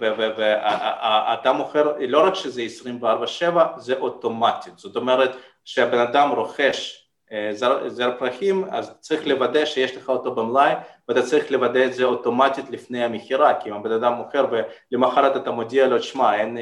ואתה 0.00 1.52
מוכר, 1.52 1.92
לא 2.08 2.26
רק 2.26 2.34
שזה 2.34 2.62
24/7, 2.62 3.44
זה 3.76 3.94
אוטומטית, 3.98 4.78
זאת 4.78 4.96
אומרת 4.96 5.36
שהבן 5.64 5.98
אדם 5.98 6.30
רוכש 6.30 7.03
זר, 7.52 7.88
זר 7.88 8.10
פרחים, 8.18 8.64
אז 8.70 8.98
צריך 9.00 9.26
לוודא 9.26 9.64
שיש 9.64 9.96
לך 9.96 10.08
אותו 10.08 10.34
במלאי 10.34 10.72
ואתה 11.08 11.22
צריך 11.22 11.50
לוודא 11.50 11.84
את 11.84 11.94
זה 11.94 12.04
אוטומטית 12.04 12.70
לפני 12.70 13.04
המכירה, 13.04 13.54
כי 13.60 13.70
אם 13.70 13.74
הבן 13.74 13.92
אדם 13.92 14.12
מוכר 14.12 14.46
ולמחרת 14.92 15.36
אתה 15.36 15.50
מודיע 15.50 15.86
לו, 15.86 16.02
שמע, 16.02 16.34
אין 16.34 16.58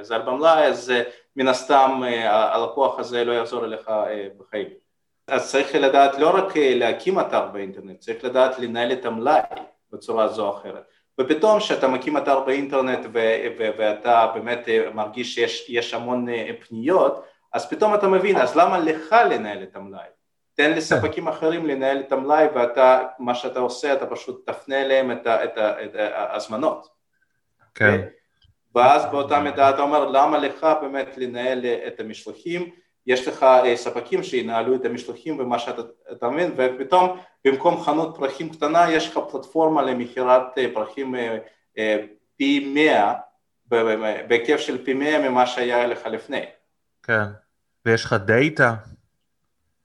זר 0.00 0.22
במלאי, 0.22 0.66
אז 0.66 0.92
מן 1.36 1.48
הסתם 1.48 2.02
הלקוח 2.24 2.98
הזה 2.98 3.24
לא 3.24 3.32
יחזור 3.32 3.64
אליך 3.64 3.90
בחיים. 4.38 4.66
אז 5.28 5.50
צריך 5.50 5.74
לדעת 5.74 6.18
לא 6.18 6.36
רק 6.36 6.52
להקים 6.56 7.20
אתר 7.20 7.46
באינטרנט, 7.52 7.98
צריך 7.98 8.24
לדעת 8.24 8.58
לנהל 8.58 8.92
את 8.92 9.04
המלאי 9.04 9.40
בצורה 9.92 10.28
זו 10.28 10.46
או 10.48 10.56
אחרת. 10.56 10.82
ופתאום 11.20 11.58
כשאתה 11.58 11.88
מקים 11.88 12.16
אתר 12.16 12.40
באינטרנט 12.40 13.06
ואתה 13.78 14.30
באמת 14.34 14.68
מרגיש 14.94 15.34
שיש 15.34 15.94
המון 15.94 16.26
פניות, 16.68 17.24
אז 17.52 17.68
פתאום 17.70 17.94
אתה 17.94 18.08
מבין, 18.08 18.36
אז 18.36 18.56
למה 18.56 18.78
לך 18.78 19.16
לנהל 19.30 19.62
את 19.62 19.76
המלאי? 19.76 20.08
תן 20.54 20.70
לספקים 20.70 21.28
אחרים 21.28 21.66
לנהל 21.66 22.00
את 22.00 22.12
המלאי 22.12 22.46
ואתה, 22.54 23.06
מה 23.18 23.34
שאתה 23.34 23.58
עושה, 23.58 23.92
אתה 23.92 24.06
פשוט 24.06 24.50
תפנה 24.50 24.80
אליהם 24.82 25.12
את, 25.12 25.26
ה, 25.26 25.44
את, 25.44 25.58
ה, 25.58 25.84
את 25.84 25.94
ההזמנות. 25.94 26.88
כן. 27.74 28.00
ואז 28.74 29.06
באותה 29.06 29.40
מידה 29.40 29.70
אתה 29.70 29.82
אומר, 29.82 30.04
למה 30.04 30.38
לך 30.38 30.66
באמת 30.80 31.18
לנהל 31.18 31.66
את 31.86 32.00
המשלוחים? 32.00 32.70
יש 33.06 33.28
לך 33.28 33.46
ספקים 33.74 34.22
שינהלו 34.22 34.74
את 34.74 34.84
המשלוחים 34.84 35.40
ומה 35.40 35.58
שאתה 35.58 36.28
מבין, 36.30 36.54
ופתאום 36.56 37.18
במקום 37.44 37.80
חנות 37.80 38.16
פרחים 38.16 38.48
קטנה 38.48 38.92
יש 38.92 39.08
לך 39.08 39.18
פלטפורמה 39.30 39.82
למכירת 39.82 40.42
פרחים 40.74 41.14
פי 42.36 42.72
מאה, 42.74 43.14
בהיקף 44.28 44.56
של 44.56 44.84
פי 44.84 44.94
מאה 44.94 45.28
ממה 45.28 45.46
שהיה 45.46 45.86
לך 45.86 46.06
לפני. 46.06 46.44
כן, 47.02 47.24
ויש 47.86 48.04
לך 48.04 48.12
דאטה. 48.12 48.74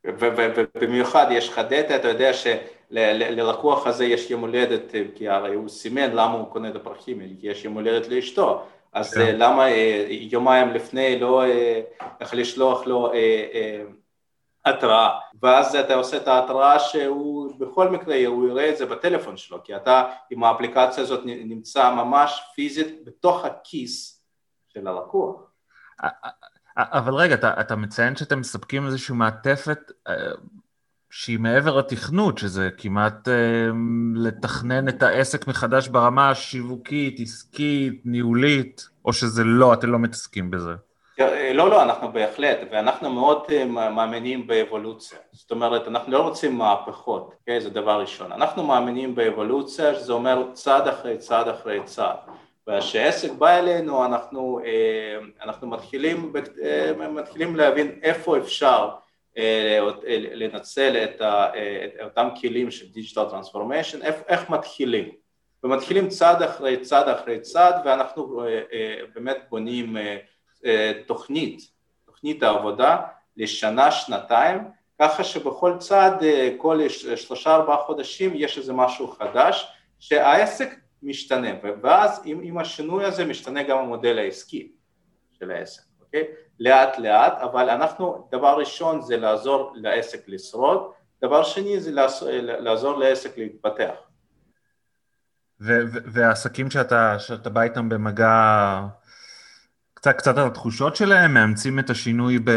ובמיוחד 0.03 1.27
יש 1.31 1.49
לך 1.49 1.59
דאטה, 1.59 1.95
אתה 1.95 2.07
יודע 2.07 2.31
שללקוח 2.33 3.87
הזה 3.87 4.05
יש 4.05 4.31
יום 4.31 4.41
הולדת, 4.41 4.95
כי 5.15 5.29
הרי 5.29 5.55
הוא 5.55 5.69
סימן 5.69 6.11
למה 6.11 6.33
הוא 6.33 6.51
קונה 6.51 6.69
את 6.69 6.75
הפרחים, 6.75 7.37
כי 7.39 7.47
יש 7.47 7.65
יום 7.65 7.73
הולדת 7.73 8.07
לאשתו, 8.07 8.65
אז 8.93 9.13
כן. 9.13 9.35
למה 9.37 9.69
יומיים 10.09 10.69
לפני 10.69 11.19
לא 11.19 11.43
יכול 12.21 12.39
לשלוח 12.39 12.87
לו 12.87 13.11
התראה, 14.65 15.19
ואז 15.41 15.75
אתה 15.75 15.95
עושה 15.95 16.17
את 16.17 16.27
ההתראה 16.27 16.79
שהוא 16.79 17.59
בכל 17.59 17.89
מקרה 17.89 18.25
הוא 18.25 18.49
יראה 18.49 18.69
את 18.69 18.77
זה 18.77 18.85
בטלפון 18.85 19.37
שלו, 19.37 19.63
כי 19.63 19.75
אתה 19.75 20.11
עם 20.29 20.43
האפליקציה 20.43 21.03
הזאת 21.03 21.21
נמצא 21.25 21.93
ממש 21.93 22.43
פיזית 22.55 23.05
בתוך 23.05 23.45
הכיס 23.45 24.25
של 24.67 24.87
הלקוח. 24.87 25.51
אבל 26.77 27.13
רגע, 27.13 27.35
אתה, 27.35 27.53
אתה 27.59 27.75
מציין 27.75 28.15
שאתם 28.15 28.39
מספקים 28.39 28.85
איזושהי 28.85 29.15
מעטפת 29.15 29.91
אה, 30.07 30.13
שהיא 31.09 31.39
מעבר 31.39 31.77
לתכנות, 31.77 32.37
שזה 32.37 32.69
כמעט 32.77 33.27
אה, 33.27 33.67
לתכנן 34.15 34.87
את 34.87 35.03
העסק 35.03 35.47
מחדש 35.47 35.87
ברמה 35.87 36.29
השיווקית, 36.29 37.19
עסקית, 37.19 38.01
ניהולית, 38.05 38.89
או 39.05 39.13
שזה 39.13 39.43
לא, 39.43 39.73
אתם 39.73 39.91
לא 39.91 39.99
מתעסקים 39.99 40.51
בזה? 40.51 40.73
לא, 41.53 41.69
לא, 41.69 41.83
אנחנו 41.83 42.11
בהחלט, 42.11 42.57
ואנחנו 42.71 43.09
מאוד 43.09 43.43
אה, 43.51 43.65
מאמינים 43.89 44.47
באבולוציה. 44.47 45.19
זאת 45.31 45.51
אומרת, 45.51 45.87
אנחנו 45.87 46.11
לא 46.11 46.19
רוצים 46.19 46.57
מהפכות, 46.57 47.29
okay? 47.31 47.35
אוקיי? 47.39 47.61
זה 47.61 47.69
דבר 47.69 48.01
ראשון. 48.01 48.31
אנחנו 48.31 48.63
מאמינים 48.63 49.15
באבולוציה, 49.15 49.95
שזה 49.95 50.13
אומר 50.13 50.43
צעד 50.53 50.87
אחרי 50.87 51.17
צעד 51.17 51.47
אחרי 51.47 51.83
צעד. 51.83 52.17
וכשעסק 52.67 53.31
בא 53.31 53.59
אלינו 53.59 54.05
אנחנו, 54.05 54.59
אה, 54.65 55.17
אנחנו 55.43 55.67
מתחילים, 55.67 56.33
אה, 56.63 57.07
מתחילים 57.07 57.55
להבין 57.55 57.99
איפה 58.03 58.37
אפשר 58.37 58.89
אה, 59.37 59.79
לנצל 60.07 60.97
את, 61.03 61.21
אותם 62.03 62.27
כלים 62.41 62.71
של 62.71 62.91
דיגיטל 62.91 63.29
טרנספורמיישן, 63.29 64.01
איך 64.01 64.49
מתחילים. 64.49 65.09
ומתחילים 65.63 66.07
צעד 66.07 66.41
אחרי 66.41 66.77
צעד 66.77 67.09
אחרי 67.09 67.39
צעד 67.39 67.75
ואנחנו 67.85 68.43
באמת 69.15 69.37
בונים 69.49 69.97
תוכנית, 71.05 71.61
תוכנית 72.05 72.43
העבודה 72.43 73.01
לשנה, 73.37 73.91
שנתיים, 73.91 74.59
ככה 75.01 75.23
שבכל 75.23 75.73
צעד, 75.79 76.23
כל 76.57 76.89
שלושה 77.15 77.55
ארבעה 77.55 77.77
חודשים 77.77 78.31
יש 78.35 78.57
איזה 78.57 78.73
משהו 78.73 79.07
חדש 79.07 79.67
שהעסק 79.99 80.75
משתנה, 81.03 81.49
ואז 81.83 82.21
עם, 82.25 82.39
עם 82.43 82.57
השינוי 82.57 83.05
הזה 83.05 83.25
משתנה 83.25 83.63
גם 83.63 83.77
המודל 83.77 84.19
העסקי 84.19 84.71
של 85.31 85.51
העסק, 85.51 85.83
אוקיי? 86.01 86.23
לאט 86.59 86.99
לאט, 86.99 87.33
אבל 87.41 87.69
אנחנו, 87.69 88.27
דבר 88.31 88.55
ראשון 88.59 89.01
זה 89.01 89.17
לעזור 89.17 89.73
לעסק 89.75 90.23
לשרוד, 90.27 90.91
דבר 91.21 91.43
שני 91.43 91.79
זה 91.79 91.91
לעזור, 92.59 92.99
לעסק 92.99 93.37
להתפתח. 93.37 93.95
והעסקים 96.13 96.69
שאתה, 96.69 97.19
שאתה 97.19 97.49
בא 97.49 97.61
איתם 97.61 97.89
במגע, 97.89 98.81
קצת, 99.93 100.15
קצת 100.17 100.37
על 100.37 100.47
התחושות 100.47 100.95
שלהם, 100.95 101.33
מאמצים 101.33 101.79
את 101.79 101.89
השינוי 101.89 102.39
ב, 102.39 102.51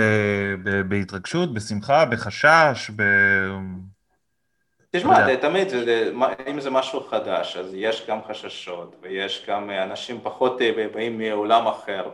ב, 0.65 0.81
בהתרגשות, 0.89 1.55
בשמחה, 1.55 2.05
בחשש, 2.05 2.91
ב... 2.97 3.03
תשמע, 4.91 5.37
תמיד, 5.37 5.69
אם 6.51 6.61
זה 6.61 6.71
משהו 6.71 7.01
חדש, 7.01 7.57
אז 7.57 7.75
יש 7.75 8.07
גם 8.09 8.19
חששות, 8.29 8.97
ויש 9.03 9.45
גם 9.49 9.71
אנשים 9.71 10.21
פחות 10.23 10.61
אה, 10.63 10.87
באים 10.95 11.19
מעולם 11.19 11.67
אחר, 11.67 12.11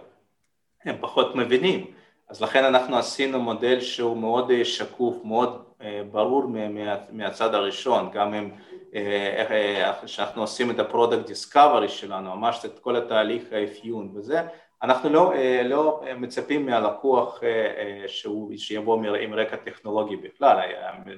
הם 0.85 0.97
פחות 1.01 1.35
מבינים, 1.35 1.87
אז 2.29 2.43
לכן 2.43 2.65
אנחנו 2.65 2.99
עשינו 2.99 3.41
מודל 3.41 3.81
שהוא 3.81 4.17
מאוד 4.17 4.51
אה, 4.51 4.65
שקוף, 4.65 5.17
מאוד 5.25 5.65
אה, 5.83 6.03
ברור 6.13 6.45
מהצד 7.11 7.55
הראשון, 7.55 8.11
גם 8.13 8.35
אם 8.35 8.51
כשאנחנו 10.05 10.41
עושים 10.41 10.71
את 10.71 10.79
ה 10.79 10.85
product 10.85 11.27
discovery 11.27 11.89
שלנו, 11.89 12.37
ממש 12.37 12.65
את 12.65 12.79
כל 12.79 12.97
התהליך 12.97 13.43
האפיון 13.53 14.11
וזה, 14.15 14.43
אנחנו 14.85 15.11
לא, 15.11 15.33
לא 15.65 16.03
מצפים 16.17 16.67
מהלקוח 16.67 17.41
שהוא, 18.07 18.53
שיבוא 18.57 19.05
עם 19.21 19.35
רקע 19.35 19.57
טכנולוגי 19.57 20.17
בכלל, 20.17 20.59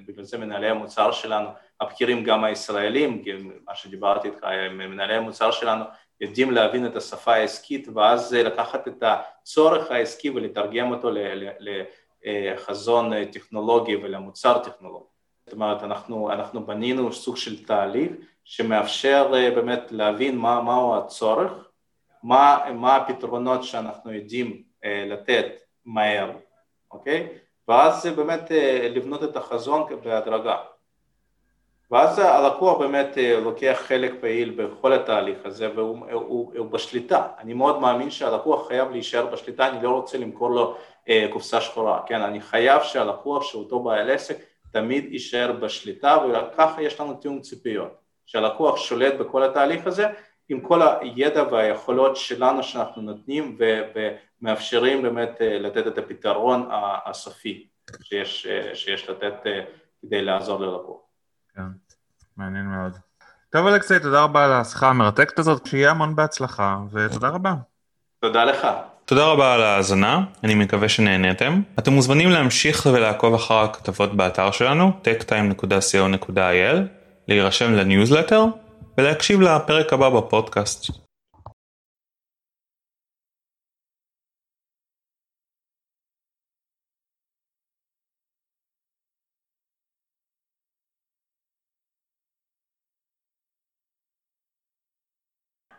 בגלל 0.06 0.24
זה 0.24 0.38
מנהלי 0.38 0.68
המוצר 0.68 1.12
שלנו, 1.12 1.48
הבכירים 1.80 2.24
גם 2.24 2.44
הישראלים, 2.44 3.24
מה 3.68 3.74
שדיברתי 3.74 4.28
איתך, 4.28 4.46
מנהלי 4.70 5.14
המוצר 5.14 5.50
שלנו, 5.50 5.84
יודעים 6.20 6.50
להבין 6.50 6.86
את 6.86 6.96
השפה 6.96 7.34
העסקית 7.34 7.88
ואז 7.94 8.34
לקחת 8.34 8.88
את 8.88 9.02
הצורך 9.02 9.90
העסקי 9.90 10.30
ולתרגם 10.30 10.90
אותו 10.90 11.10
לחזון 12.24 13.24
טכנולוגי 13.24 13.96
ולמוצר 13.96 14.58
טכנולוגי. 14.58 15.06
זאת 15.46 15.52
אומרת, 15.52 15.82
אנחנו, 15.82 16.32
אנחנו 16.32 16.66
בנינו 16.66 17.12
סוג 17.12 17.36
של 17.36 17.64
תהליך 17.64 18.12
שמאפשר 18.44 19.28
באמת 19.30 19.92
להבין 19.92 20.38
מה, 20.38 20.60
מהו 20.60 20.96
הצורך, 20.96 21.65
מה, 22.26 22.58
מה 22.74 22.96
הפתרונות 22.96 23.64
שאנחנו 23.64 24.12
יודעים 24.12 24.62
לתת 24.84 25.46
מהר, 25.84 26.30
אוקיי? 26.90 27.28
ואז 27.68 28.02
זה 28.02 28.10
באמת 28.10 28.50
לבנות 28.90 29.24
את 29.24 29.36
החזון 29.36 29.82
בהדרגה. 30.04 30.56
ואז 31.90 32.18
הלקוח 32.18 32.78
באמת 32.78 33.18
לוקח 33.42 33.78
חלק 33.86 34.12
פעיל 34.20 34.50
בכל 34.50 34.92
התהליך 34.92 35.38
הזה 35.44 35.70
והוא 35.74 36.06
הוא, 36.12 36.52
הוא 36.58 36.66
בשליטה, 36.66 37.26
אני 37.38 37.54
מאוד 37.54 37.80
מאמין 37.80 38.10
שהלקוח 38.10 38.68
חייב 38.68 38.90
להישאר 38.90 39.26
בשליטה, 39.26 39.68
אני 39.68 39.82
לא 39.82 39.90
רוצה 39.90 40.18
למכור 40.18 40.50
לו 40.50 40.76
קופסה 41.32 41.60
שחורה, 41.60 42.02
כן, 42.06 42.20
אני 42.22 42.40
חייב 42.40 42.82
שהלקוח 42.82 43.42
שאותו 43.42 43.80
בעל 43.80 44.10
עסק 44.10 44.38
תמיד 44.72 45.12
יישאר 45.12 45.52
בשליטה 45.52 46.18
וככה 46.32 46.82
יש 46.82 47.00
לנו 47.00 47.14
תיאום 47.14 47.40
ציפיות, 47.40 47.94
שהלקוח 48.26 48.76
שולט 48.76 49.14
בכל 49.14 49.42
התהליך 49.42 49.86
הזה 49.86 50.06
עם 50.48 50.60
כל 50.60 50.80
הידע 51.00 51.42
והיכולות 51.52 52.16
שלנו 52.16 52.62
שאנחנו 52.62 53.02
נותנים 53.02 53.58
ומאפשרים 54.40 55.02
באמת 55.02 55.36
לתת 55.40 55.86
את 55.86 55.98
הפתרון 55.98 56.68
הסופי 57.06 57.66
שיש, 58.02 58.46
שיש 58.74 59.08
לתת 59.08 59.34
כדי 60.02 60.22
לעזור 60.22 60.60
ללקוח. 60.60 61.00
כן, 61.56 61.62
מעניין 62.36 62.64
מאוד. 62.64 62.92
טוב 63.50 63.66
אלכסי, 63.66 63.98
תודה 63.98 64.22
רבה 64.22 64.44
על 64.44 64.52
השיחה 64.52 64.88
המרתקת 64.88 65.38
הזאת, 65.38 65.66
שיהיה 65.66 65.90
המון 65.90 66.16
בהצלחה, 66.16 66.78
ותודה 66.92 67.28
רבה. 67.28 67.54
תודה 68.20 68.44
לך. 68.44 68.66
תודה 69.04 69.26
רבה 69.26 69.54
על 69.54 69.62
ההאזנה, 69.62 70.24
אני 70.44 70.54
מקווה 70.54 70.88
שנהניתם. 70.88 71.60
אתם 71.78 71.92
מוזמנים 71.92 72.30
להמשיך 72.30 72.86
ולעקוב 72.86 73.34
אחר 73.34 73.54
הכתבות 73.54 74.16
באתר 74.16 74.50
שלנו, 74.50 74.92
techtime.co.il, 75.04 76.76
להירשם 77.28 77.72
לניוזלטר 77.72 78.44
ולהקשיב 78.98 79.40
לפרק 79.40 79.92
הבא 79.92 80.08
בפודקאסט. 80.08 81.05